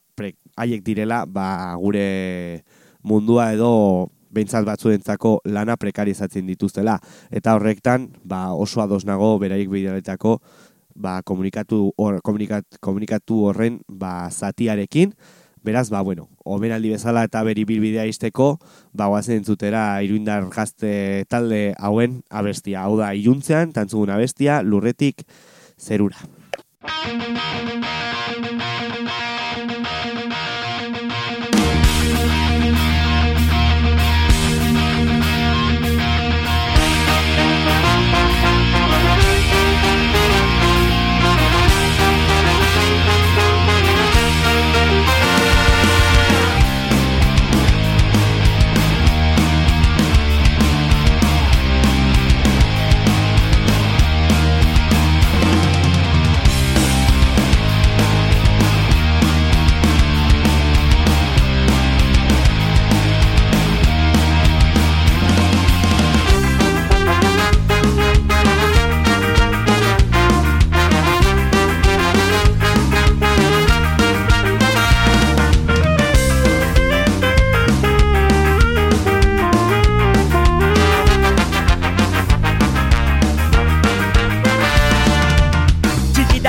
haiek 0.57 0.83
direla 0.83 1.23
ba 1.25 1.75
gure 1.79 2.65
mundua 3.03 3.53
edo 3.53 4.09
behintzat 4.35 4.67
batzuentzako 4.67 5.39
lana 5.47 5.79
prekarizatzen 5.79 6.45
dituztela. 6.51 6.99
Eta 7.31 7.55
horrektan, 7.55 8.11
ba, 8.23 8.51
oso 8.53 8.83
ados 8.83 9.05
nago 9.07 9.37
beraik 9.39 9.71
bidaletako 9.71 10.39
ba, 10.95 11.21
komunikatu, 11.23 11.91
or, 11.97 12.21
komunikat, 12.23 12.79
komunikatu 12.79 13.45
horren 13.49 13.81
ba, 13.87 14.29
zatiarekin. 14.31 15.13
Beraz, 15.65 15.89
ba, 15.89 16.01
bueno, 16.05 16.29
omenaldi 16.45 16.91
bezala 16.93 17.23
eta 17.25 17.41
beri 17.43 17.65
bilbidea 17.65 18.05
izteko, 18.05 18.59
ba, 18.93 19.09
guazen 19.09 19.43
zutera 19.43 20.01
iruindar 20.05 20.45
gazte 20.53 21.25
talde 21.29 21.73
hauen 21.77 22.21
abestia. 22.29 22.85
Hau 22.85 22.99
da, 23.01 23.11
iruntzean, 23.17 23.73
tantzugun 23.73 24.13
abestia, 24.13 24.61
lurretik 24.61 25.25
zerura. 25.77 26.21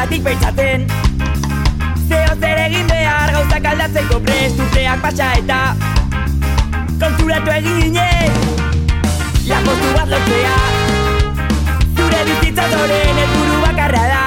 Txikitatik 0.07 0.23
pentsatzen. 0.23 0.85
Zeo 2.07 2.35
zer 2.39 2.61
egin 2.63 2.87
behar 2.87 3.33
gauzak 3.35 3.65
aldatzeko 3.73 4.21
prest 4.23 4.61
urteak 4.63 5.01
pasa 5.03 5.33
eta 5.41 5.59
konturatu 7.01 7.51
eginez 7.57 8.31
Lapostu 9.49 9.91
bat 9.97 10.15
lortzea. 10.15 10.55
Zure 11.97 12.23
bizitza 12.31 12.69
zoren 12.71 13.21
helburu 13.25 13.59
bakarra 13.67 14.07
da 14.13 14.26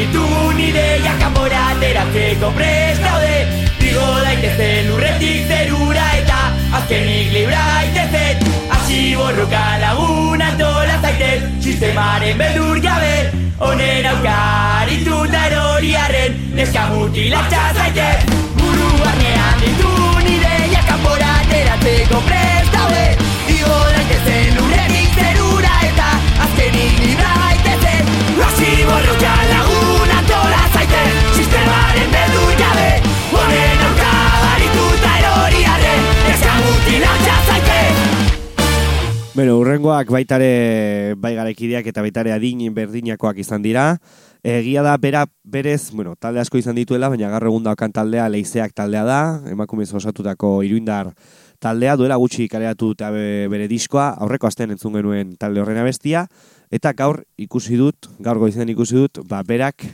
ditugun 0.00 0.60
ideia 0.60 1.12
kanpora 1.20 1.60
ateratzeko 1.74 2.48
prest 2.56 3.02
daude. 3.04 3.36
Igo 3.90 4.06
daitezen 4.24 4.90
urretik 4.94 5.48
zerura 5.50 6.06
eta 6.20 6.38
azkenik 6.78 7.32
libra 7.34 7.60
daitezen 7.72 8.44
Hasi 8.70 9.00
borroka 9.18 9.62
lagun 9.82 10.44
antola 10.46 10.98
zaitez 11.02 11.40
Sistemaren 11.64 12.38
beldur 12.40 12.80
gabe. 12.84 13.14
Honen 13.66 14.06
aurka 14.12 14.36
harituta 14.82 15.42
erori 15.48 15.90
arren 16.04 16.38
Neska 16.60 16.86
mutilak 16.92 17.50
jazaite 17.52 18.08
Buru 18.60 18.92
barnean 19.02 19.64
ditun 19.64 20.30
ideia 20.36 20.84
kanpora 20.92 21.34
ateratzeko 21.42 22.22
prest 22.30 22.78
daude. 22.78 23.04
Igo 23.58 23.82
daitezen 23.96 24.64
urretik 24.64 25.20
zerura 25.24 25.76
eta 25.90 26.14
azkenik 26.46 27.04
libra 27.04 27.40
borroka 28.90 29.34
lagun 29.50 29.69
antola 29.69 29.69
zaitez 29.69 29.69
Sistemaren 31.90 32.12
beldur 32.14 32.52
gabe 32.58 32.88
Honen 33.34 33.80
aurka 33.86 34.10
harituta 34.52 35.12
erori 35.18 35.62
arren 35.66 36.04
Neska 36.28 36.52
mutilak 36.62 37.22
jazaite 37.26 37.78
Bueno, 39.34 39.56
urrengoak 39.58 40.10
baitare 40.12 41.14
bai 41.18 41.32
garekideak 41.34 41.86
eta 41.90 42.02
baitare 42.04 42.32
adin 42.34 42.74
berdinakoak 42.74 43.38
izan 43.40 43.62
dira. 43.62 43.96
Egia 44.44 44.82
da 44.82 44.96
bera 44.98 45.22
berez, 45.44 45.92
bueno, 45.94 46.14
talde 46.18 46.40
asko 46.42 46.58
izan 46.58 46.76
dituela, 46.76 47.08
baina 47.08 47.30
gaur 47.30 47.46
egun 47.48 47.64
daukan 47.64 47.92
taldea 47.94 48.26
leizeak 48.28 48.74
taldea 48.76 49.04
da, 49.06 49.20
emakumez 49.48 49.88
osatutako 49.94 50.60
iruindar 50.66 51.12
taldea, 51.62 51.94
duela 51.96 52.16
gutxi 52.20 52.48
kareatu 52.48 52.90
eta 52.98 53.10
be- 53.14 53.46
bere 53.52 53.68
diskoa, 53.70 54.10
aurreko 54.18 54.48
astean 54.50 54.74
entzun 54.74 54.98
genuen 54.98 55.36
talde 55.40 55.60
horren 55.62 55.78
abestia, 55.78 56.26
eta 56.70 56.92
gaur 56.92 57.22
ikusi 57.38 57.76
dut, 57.80 58.10
gaur 58.20 58.38
goizen 58.42 58.68
ikusi 58.68 58.98
dut, 58.98 59.22
ba, 59.28 59.42
berak, 59.46 59.86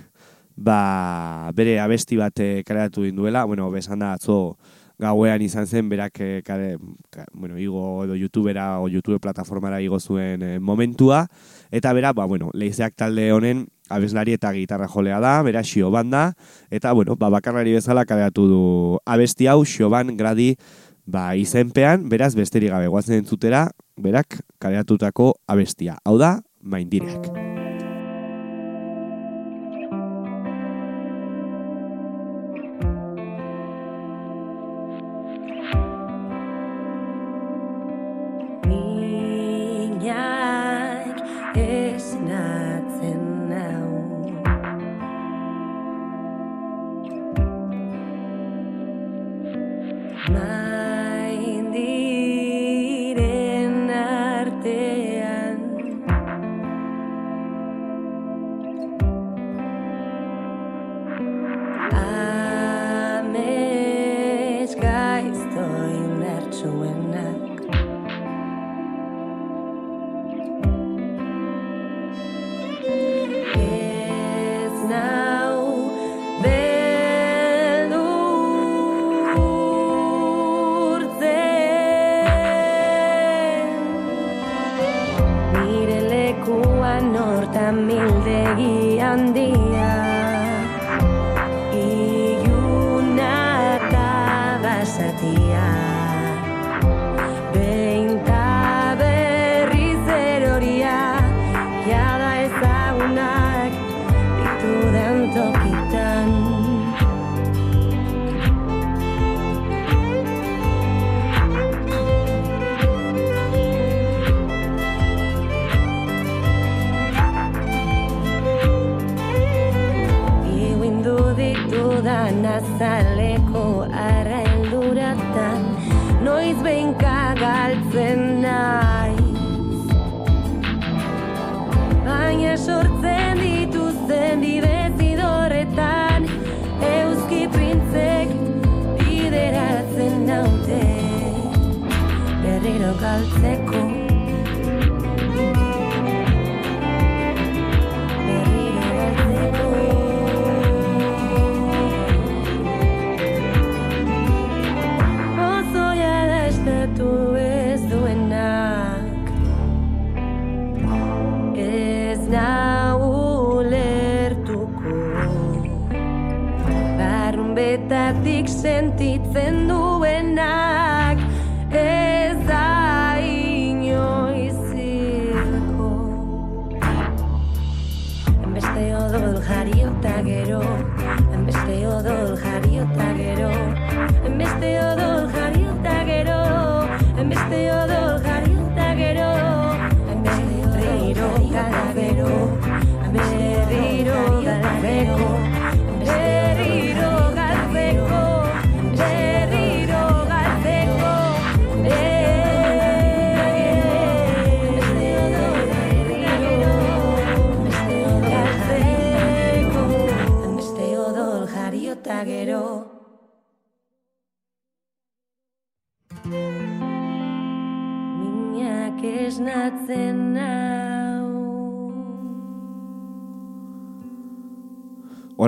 ba, 0.57 1.50
bere 1.54 1.78
abesti 1.80 2.16
bat 2.16 2.40
eh, 2.40 2.64
kaleratu 2.66 3.04
duela, 3.12 3.44
bueno, 3.44 3.70
besan 3.70 4.00
da 4.00 4.14
atzo 4.16 4.57
gauean 4.98 5.42
izan 5.44 5.66
zen, 5.66 5.88
berak, 5.88 6.18
eh, 6.20 6.42
kare, 6.44 6.76
ka, 7.12 7.26
bueno, 7.32 7.59
igo 7.59 8.04
edo 8.04 8.16
youtubera 8.16 8.80
o 8.80 8.88
youtube 8.88 9.20
plataformara 9.20 9.80
igo 9.80 10.00
zuen 10.00 10.42
eh, 10.42 10.59
momentua, 10.59 11.26
eta 11.70 11.92
bera, 11.92 12.12
ba, 12.12 12.24
bueno, 12.24 12.50
leizeak 12.54 12.96
talde 12.96 13.30
honen 13.32 13.66
abeslari 13.88 14.32
eta 14.34 14.52
gitarra 14.57 14.88
jolea 14.88 15.20
da, 15.20 15.42
bera 15.42 15.62
xio 15.62 15.90
banda, 15.90 16.32
eta, 16.70 16.92
bueno, 16.92 17.16
ba, 17.16 17.28
bakarlari 17.30 17.76
bezala 17.76 18.07
kaleratu 18.09 18.48
du 18.48 18.62
abesti 19.04 19.46
hau, 19.46 19.62
xioban 19.64 20.16
gradi, 20.16 20.54
ba, 21.04 21.34
izenpean, 21.36 22.09
beraz, 22.09 22.34
besterik 22.34 22.72
gabe, 22.72 22.88
guazen 22.88 23.20
entzutera, 23.20 23.68
berak 23.96 24.40
kareatutako 24.59 25.34
abestia. 25.46 26.00
Hau 26.04 26.18
da, 26.18 26.40
maindireak. 26.61 27.45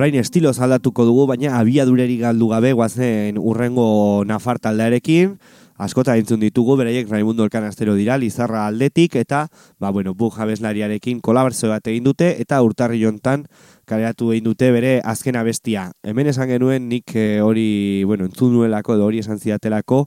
Orain 0.09 0.23
estilo 0.25 0.49
aldatuko 0.57 1.05
dugu, 1.05 1.27
baina 1.29 1.59
abiadureri 1.59 2.15
galdu 2.17 2.47
gabe 2.49 2.71
guazen 2.73 3.37
urrengo 3.37 4.25
nafar 4.25 4.57
taldearekin, 4.57 5.35
askota 5.77 6.15
entzun 6.17 6.41
ditugu, 6.41 6.79
beraiek 6.81 7.11
Raimundo 7.13 7.45
Elkanastero 7.45 7.93
dira, 7.93 8.17
Lizarra 8.17 8.63
aldetik, 8.67 9.19
eta, 9.21 9.43
ba, 9.77 9.91
bueno, 9.93 10.15
buk 10.17 10.39
jabeslariarekin 10.41 11.21
kolaborazio 11.21 11.69
bat 11.69 11.93
egin 11.93 12.09
dute, 12.09 12.31
eta 12.41 12.63
urtarri 12.65 13.03
jontan 13.03 13.45
kaleratu 13.85 14.33
egin 14.33 14.49
dute 14.49 14.71
bere 14.73 14.95
azken 15.05 15.37
abestia. 15.37 15.91
Hemen 16.01 16.33
esan 16.33 16.49
genuen 16.49 16.89
nik 16.89 17.13
eh, 17.13 17.43
hori, 17.45 17.69
bueno, 18.09 18.31
entzun 18.33 18.57
nuelako, 18.57 18.97
edo 18.97 19.11
hori 19.11 19.21
esan 19.21 19.37
zidatelako, 19.37 20.07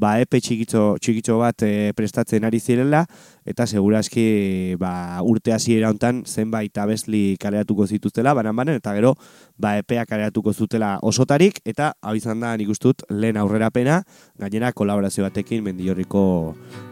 ba, 0.00 0.16
epe 0.22 0.40
txikitxo, 0.40 0.96
txikitxo 1.02 1.36
bat 1.40 1.64
eh, 1.66 1.92
prestatzen 1.96 2.46
ari 2.48 2.60
zirela, 2.60 3.04
eta 3.44 3.66
seguraski 3.68 4.76
ba, 4.80 5.20
urte 5.26 5.52
hasiera 5.52 5.90
hontan 5.92 6.22
zenbait 6.26 6.76
abesli 6.80 7.36
kaleratuko 7.40 7.86
zituztela, 7.86 8.32
banan-banan, 8.38 8.80
eta 8.80 8.94
gero 8.96 9.14
ba, 9.60 9.76
epea 9.82 10.06
kaleratuko 10.08 10.54
zutela 10.54 10.94
osotarik, 11.06 11.60
eta 11.68 11.92
hau 12.00 12.14
izan 12.16 12.40
da 12.40 12.54
nik 12.56 12.72
ustut 12.72 13.04
lehen 13.10 13.36
aurrerapena, 13.40 14.00
gainera 14.40 14.72
kolaborazio 14.72 15.26
batekin, 15.28 15.62
mendillorriko 15.66 16.24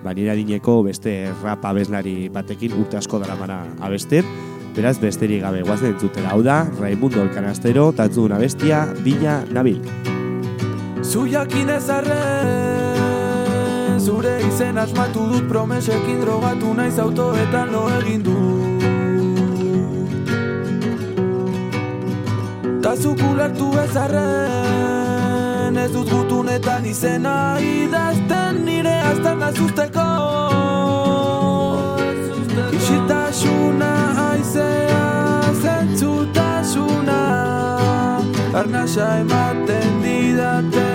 banira 0.05 0.37
dineko 0.39 0.83
beste 0.87 1.17
rap 1.43 1.65
abeslari 1.65 2.29
batekin 2.35 2.77
urte 2.77 3.01
asko 3.01 3.23
daramana 3.25 3.65
abesten, 3.81 4.29
beraz 4.77 4.99
besterik 5.03 5.43
gabe 5.43 5.65
guazen 5.67 5.95
entzutela 5.95 6.37
hau 6.37 6.45
da, 6.45 6.61
Raimundo 6.79 7.25
Elkanastero, 7.25 7.91
tatzun 7.97 8.37
abestia, 8.37 8.85
Bila 9.03 9.41
Nabil. 9.51 9.81
Zu 11.03 11.25
jakin 11.31 11.71
ezarren 11.73 12.98
Zure 14.09 14.39
izen 14.41 14.79
asmatu 14.81 15.27
dut 15.29 15.45
promesekin 15.51 16.21
drogatu 16.23 16.71
naiz 16.73 16.99
autoetan 17.03 17.69
lo 17.75 17.83
egin 17.99 18.23
du 18.25 18.37
Ta 22.81 22.95
zuk 22.97 23.21
ulertu 23.31 23.69
ezarren 23.85 24.99
Ez 25.85 25.93
dut 25.93 26.09
gutunetan 26.09 26.89
izena 26.89 27.37
idazten 27.61 28.65
nire 28.65 28.97
aztarna 29.13 29.53
zuzteko. 29.53 30.09
Isitasuna 32.81 33.93
aizea 34.31 35.07
zentzutasuna 35.61 37.21
Arnasa 38.57 39.19
ematen 39.21 40.01
didate 40.01 40.88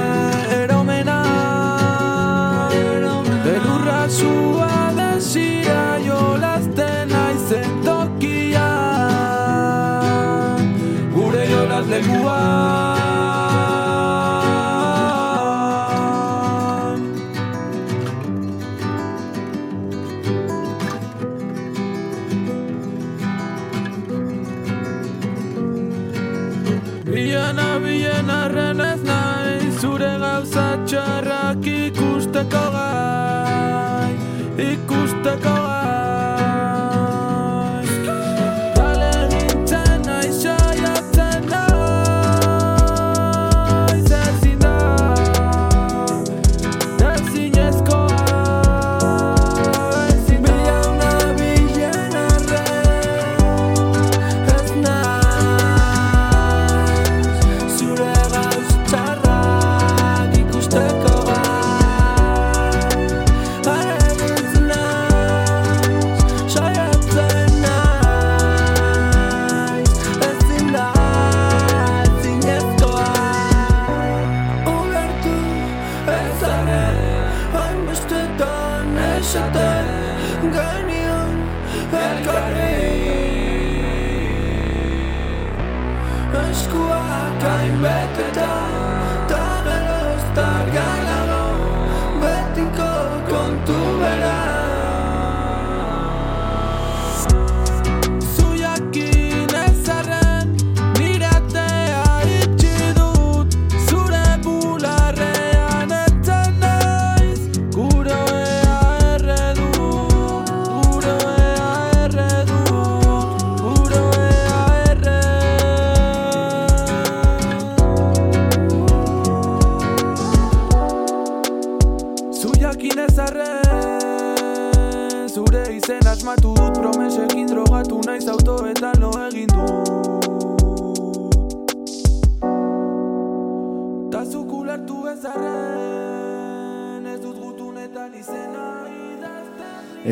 Go. 32.49 33.02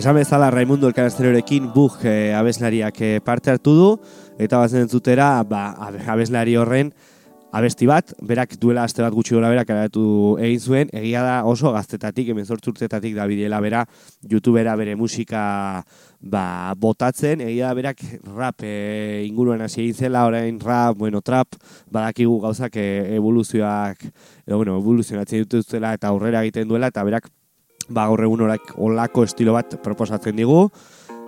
Esan 0.02 0.16
bezala 0.18 0.48
Raimundo 0.50 0.88
Elkarasterorekin 0.90 1.68
bug 1.76 2.00
e, 2.10 2.34
abeslariak 2.34 2.96
eh, 3.06 3.20
parte 3.22 3.52
hartu 3.52 3.74
du, 3.78 3.90
eta 4.42 4.58
bazen 4.58 4.82
entzutera 4.88 5.28
ba, 5.46 5.76
abe- 5.78 6.00
abeslari 6.10 6.56
horren 6.58 6.88
abesti 7.54 7.86
bat, 7.86 8.10
berak 8.26 8.56
duela 8.58 8.88
aste 8.88 9.04
bat 9.04 9.14
gutxi 9.14 9.36
gora 9.36 9.52
berak 9.52 9.70
eratu 9.70 10.06
egin 10.42 10.64
zuen, 10.64 10.90
egia 10.98 11.22
da 11.22 11.36
oso 11.46 11.70
gaztetatik, 11.76 12.32
hemen 12.34 12.50
urtetatik 12.50 13.14
da 13.14 13.28
bidela 13.30 13.60
bera, 13.62 13.84
youtubera 14.26 14.74
bere 14.80 14.96
musika 14.98 15.44
ba, 16.18 16.74
botatzen, 16.82 17.44
egia 17.46 17.68
da 17.68 17.78
berak 17.78 18.02
rap 18.34 18.66
e, 18.66 19.22
inguruan 19.28 19.62
hasi 19.62 19.84
egin 19.84 20.00
zela, 20.08 20.26
orain 20.26 20.58
rap, 20.66 20.98
bueno, 20.98 21.22
trap, 21.22 21.60
badakigu 21.92 22.40
gauzak 22.42 22.82
e, 22.82 22.88
evoluzioak, 23.20 24.10
edo, 24.48 24.58
bueno, 24.58 24.80
evoluzionatzen 24.82 25.46
dituztela 25.46 25.94
eta 25.94 26.10
aurrera 26.10 26.42
egiten 26.42 26.74
duela, 26.74 26.90
eta 26.90 27.06
berak 27.06 27.30
ba 27.90 28.08
gaur 28.10 28.24
egun 28.24 28.42
orak 28.48 28.74
olako 28.78 29.24
estilo 29.28 29.54
bat 29.58 29.78
proposatzen 29.84 30.36
digu. 30.36 30.70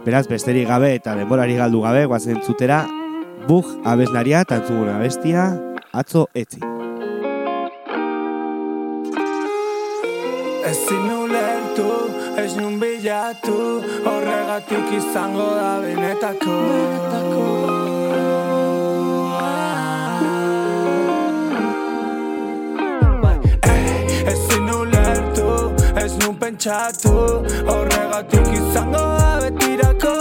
Beraz, 0.05 0.27
besterik 0.27 0.67
gabe 0.67 0.93
eta 0.97 1.15
denborari 1.15 1.55
galdu 1.55 1.81
gabe, 1.81 2.05
guazen 2.05 2.41
zutera, 2.43 2.83
bug 3.47 3.65
abeslaria 3.87 4.43
eta 4.43 4.59
entzuguna 4.59 4.97
abestia, 4.99 5.47
atzo 5.93 6.27
etzi. 6.33 6.59
Ezin 10.73 11.09
ulertu, 11.15 11.89
ez 12.39 12.51
nun 12.57 12.79
bilatu 12.79 13.57
Horregatik 14.07 14.95
izango 14.99 15.49
da 15.55 15.75
benetako 15.83 16.57
Eh, 17.23 18.02
ez 26.05 26.13
nun 26.19 26.35
pentsatu 26.39 27.11
Horregatik 27.67 28.47
izango 28.53 29.03
da 29.19 29.39
betirako. 29.41 30.13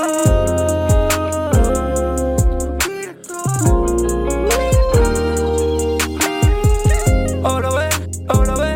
Oro 7.52 7.70
be, 7.76 7.88
oro 8.38 8.56
be, 8.62 8.72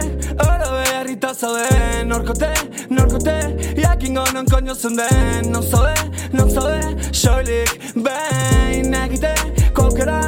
oro 0.48 0.70
be 0.74 0.84
Arrita 1.00 1.34
zaude, 1.34 2.04
norkote, 2.04 2.52
norkote 2.90 3.36
Jakingo 3.76 4.24
non 4.34 4.46
koño 4.46 4.74
zenden 4.74 5.50
Non 5.52 5.62
zaude, 5.62 5.94
non 6.32 6.50
zaude 6.50 6.96
Soilik, 7.12 7.70
behin 7.94 8.94
egite 8.94 9.34
Kokera, 9.72 10.20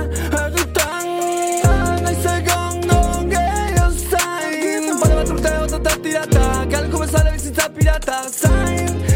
da 7.58 7.68
pirata 7.68 8.22
saindo 8.30 9.07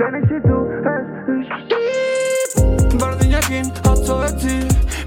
Denizitu 0.00 0.56
ez 0.94 1.06
Berdinakin 3.00 3.66
atzo 3.90 4.16
etzi. 4.28 4.56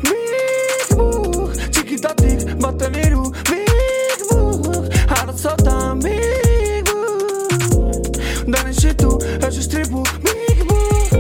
Big 0.02 0.98
Bug 0.98 1.54
Txikitatik 1.54 2.40
baten 2.62 2.98
iru 3.06 3.24
Big 3.50 4.24
Bug 4.32 4.90
Artzotan 5.20 6.02
Big 6.02 6.90
Bug 6.90 8.10
Denizitu 8.50 9.12
ez 9.46 9.58
istripu 9.62 10.02
Big 10.26 10.66
Bug 10.66 11.14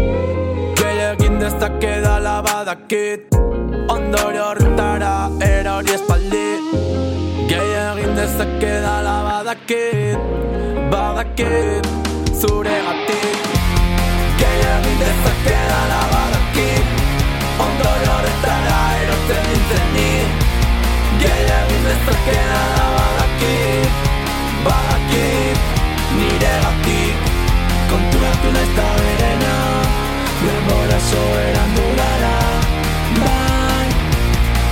Gehiagin 0.82 1.38
dezake 1.40 1.94
dala 2.02 2.42
badakit. 2.42 3.30
Ondore 3.90 4.42
horretara 4.48 5.14
erori 5.46 5.94
espaldi. 5.94 6.48
Gehiagin 7.54 8.18
dezake 8.18 8.74
dala 8.82 9.18
badakit 9.30 10.18
Badakit. 10.90 11.86
Zure 12.40 12.76
Dala 15.46 16.02
badakit 16.12 16.86
horretara 18.20 18.80
erotzen 19.02 19.44
nintzen 19.48 19.88
ni 19.96 20.10
Gehiagin 21.22 21.84
dezake 21.88 22.38
dala 22.52 22.88
badakit 22.96 23.92
Badakit 24.66 25.60
nire 26.18 26.54
gatik 26.66 27.16
Konturatu 27.92 28.52
naiz 28.56 28.72
da 28.80 28.90
berena 29.00 29.56
Denbora 30.42 31.00
soeran 31.10 31.74
dudara 31.78 32.36
Bai, 33.22 33.88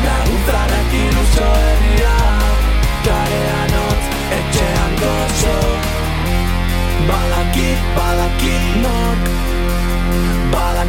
laguntzarak 0.05 0.93
iluso 1.01 1.49
herria 1.63 2.19
Karean 3.07 3.75
hotz, 3.79 4.05
etxean 4.39 5.01
gozo 5.01 5.57
Badakit, 7.07 7.91
badakit 7.95 8.71
nork 8.83 8.96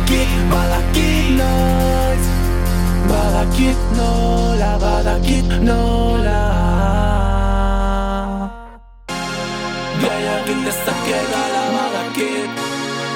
Badakit, 0.08 0.32
badakit 0.48 1.36
noiz. 1.36 2.24
Badakit 3.08 3.80
nola, 3.92 4.72
badakit 4.80 5.50
nola. 5.60 6.44
Gehiagin 10.00 10.60
dezake 10.64 11.18
dala 11.32 11.64
badakit. 11.76 12.50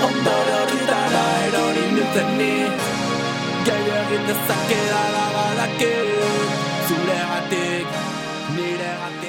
Ondore 0.05 0.53
horretara 0.61 1.25
erori 1.49 1.85
nintzen 1.97 2.29
ni. 2.37 2.55
Gehiagin 3.65 4.23
dezake 4.29 4.81
dala 4.93 5.25
badakit. 5.33 6.09
Zure 6.89 7.21
gatik, 7.33 7.89
nire 8.53 8.93
gatik 9.01 9.22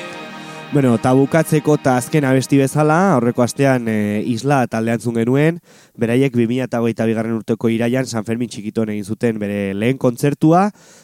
Bueno, 0.74 0.96
eta 0.98 1.12
bukatzeko 1.14 1.76
eta 1.78 1.92
azken 2.00 2.26
abesti 2.26 2.58
bezala, 2.58 2.96
aurreko 3.14 3.44
astean 3.44 3.86
e, 3.92 4.24
isla 4.26 4.64
taldean 4.66 5.04
zun 5.06 5.20
genuen, 5.20 5.60
beraiek 6.02 6.34
2008 6.34 7.06
bigarren 7.12 7.36
urteko 7.36 7.70
iraian 7.70 8.10
San 8.10 8.26
Fermin 8.26 8.50
txikiton 8.50 8.90
egin 8.90 9.06
zuten 9.06 9.38
bere 9.38 9.76
lehen 9.78 10.00
kontzertua, 10.02 10.64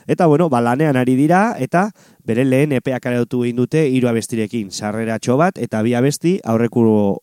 eta 0.09 0.25
bueno, 0.25 0.47
ba, 0.49 0.63
lanean 0.65 0.97
ari 0.97 1.13
dira, 1.19 1.43
eta 1.61 1.91
bere 2.25 2.47
lehen 2.49 2.73
epeak 2.79 3.05
arautu 3.11 3.43
egin 3.45 3.61
dute 3.61 3.85
hiru 3.93 4.09
abestirekin, 4.09 4.71
sarreratxo 4.73 5.37
bat, 5.37 5.61
eta 5.61 5.83
bi 5.85 5.93
abesti 5.93 6.39
aurreko 6.41 7.21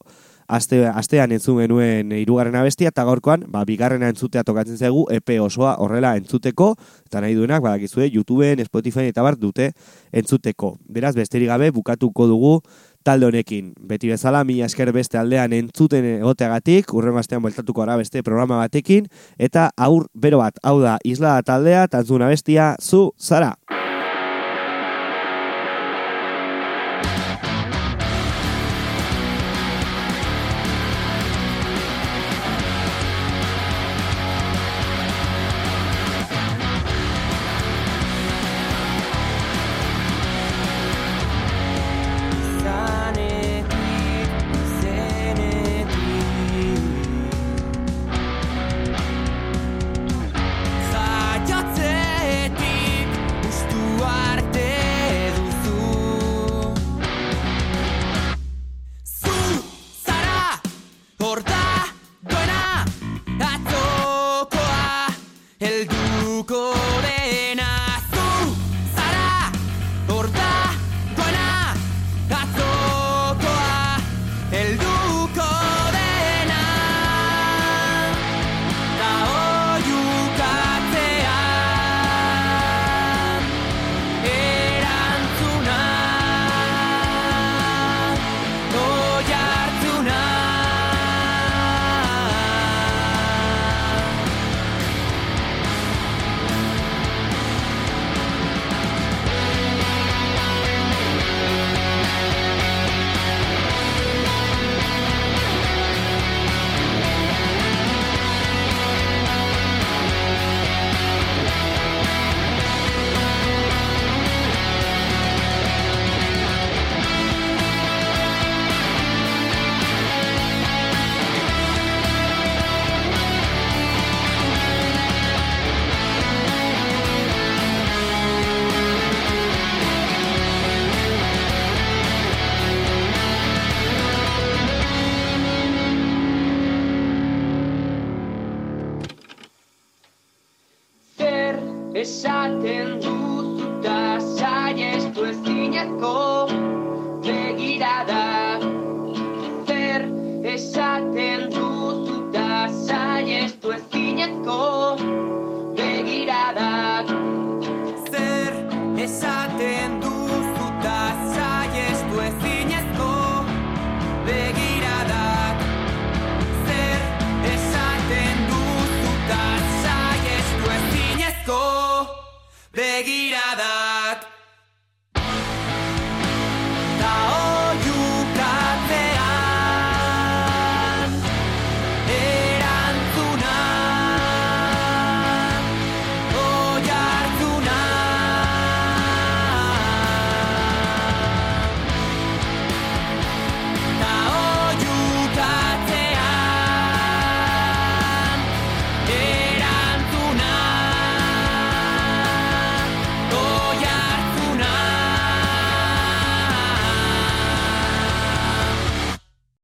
aste, 0.48 0.82
astean 0.86 1.32
entzun 1.32 1.60
genuen 1.62 2.12
hirugarren 2.12 2.56
abestia, 2.56 2.90
eta 2.94 3.04
gaurkoan, 3.04 3.46
ba, 3.52 3.64
bigarrena 3.68 4.08
entzutea 4.12 4.44
tokatzen 4.46 4.78
zaigu, 4.78 5.06
EP 5.12 5.36
osoa 5.42 5.76
horrela 5.82 6.14
entzuteko, 6.16 6.74
eta 7.06 7.22
nahi 7.24 7.36
duenak, 7.38 7.62
badakizue, 7.64 8.08
YouTubeen, 8.12 8.64
Spotify 8.66 9.08
eta 9.10 9.24
bar 9.26 9.38
dute 9.40 9.72
entzuteko. 10.12 10.76
Beraz, 10.88 11.14
besterik 11.16 11.50
gabe, 11.52 11.70
bukatuko 11.70 12.28
dugu 12.30 12.60
talde 13.06 13.28
honekin. 13.28 13.72
Beti 13.86 14.10
bezala, 14.10 14.42
mi 14.44 14.60
esker 14.66 14.90
beste 14.94 15.18
aldean 15.20 15.54
entzuten 15.54 16.04
egoteagatik, 16.16 16.90
urren 16.94 17.18
astean 17.20 17.44
bueltatuko 17.44 17.86
ara 17.86 17.98
beste 18.00 18.24
programa 18.26 18.58
batekin, 18.64 19.06
eta 19.38 19.70
aur 19.76 20.08
bero 20.14 20.42
bat, 20.42 20.58
hau 20.62 20.80
da, 20.82 20.98
isla 21.04 21.38
taldea, 21.46 21.86
tantzuna 21.92 22.32
bestia, 22.34 22.74
zu, 22.82 23.12
zara! 23.18 23.54